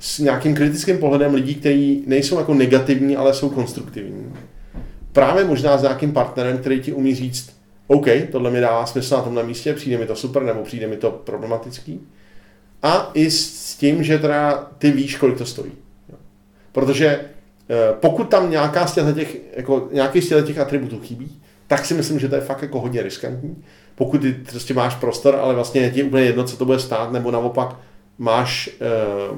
[0.00, 4.32] s nějakým kritickým pohledem lidí, kteří nejsou jako negativní, ale jsou konstruktivní
[5.14, 7.56] právě možná s nějakým partnerem, který ti umí říct,
[7.86, 10.96] OK, tohle mi dává smysl na tomhle místě, přijde mi to super, nebo přijde mi
[10.96, 12.00] to problematický.
[12.82, 15.72] A i s tím, že teda ty víš, kolik to stojí.
[16.72, 21.94] Protože eh, pokud tam nějaká z těch, jako, nějaký z těch atributů chybí, tak si
[21.94, 23.64] myslím, že to je fakt jako hodně riskantní.
[23.94, 27.12] Pokud ty prostě máš prostor, ale vlastně je ti úplně jedno, co to bude stát,
[27.12, 27.76] nebo naopak
[28.18, 29.36] máš, eh,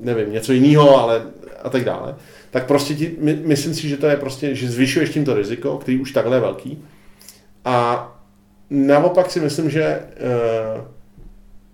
[0.00, 1.22] nevím, něco jiného, ale
[1.62, 2.14] a tak dále,
[2.50, 5.78] tak prostě ti, my, myslím si, že to je prostě, že zvyšuješ tím to riziko,
[5.78, 6.84] který už takhle je velký.
[7.64, 8.06] A
[8.70, 10.00] naopak si myslím, že,
[10.76, 10.84] uh,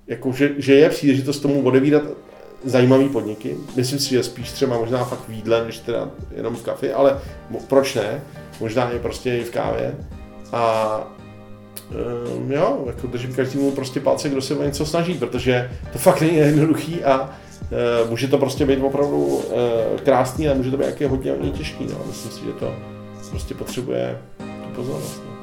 [0.07, 2.03] jako, že, že je příležitost tomu odevírat
[2.65, 3.57] zajímavý podniky.
[3.77, 7.21] Myslím si, že spíš třeba možná fakt v jídle, než teda jenom v kafi, ale
[7.69, 8.23] proč ne?
[8.61, 9.95] Možná je prostě i v kávě.
[10.53, 11.01] A
[12.37, 16.21] um, jo, jako držím každému prostě palce, kdo se o něco snaží, protože to fakt
[16.21, 17.31] není jednoduchý a
[18.11, 21.87] může to prostě být opravdu eh, krásný, ale může to být jaký hodně, hodně těžký.
[21.87, 21.99] No.
[22.07, 22.75] Myslím si, že to
[23.31, 25.23] prostě potřebuje tu pozornost.
[25.27, 25.37] No.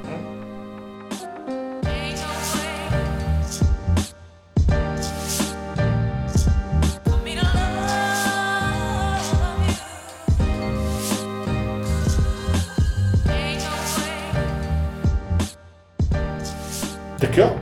[17.19, 17.55] Tak jo,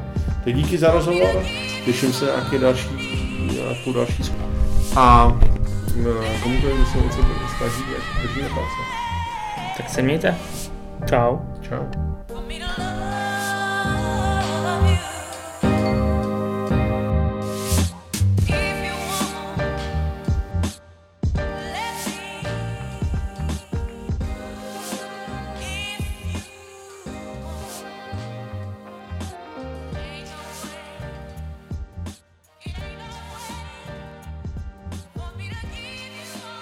[0.43, 1.43] tak díky za rozhovor.
[1.86, 2.89] Těším se na nějaké další,
[3.53, 4.51] nějakou další zkušku.
[4.95, 7.21] A eh, komukoliv, kdo se něco
[7.57, 8.81] snaží, ať držíme palce.
[9.77, 10.35] Tak se mějte.
[11.09, 11.37] Čau.
[11.61, 12.11] Čau.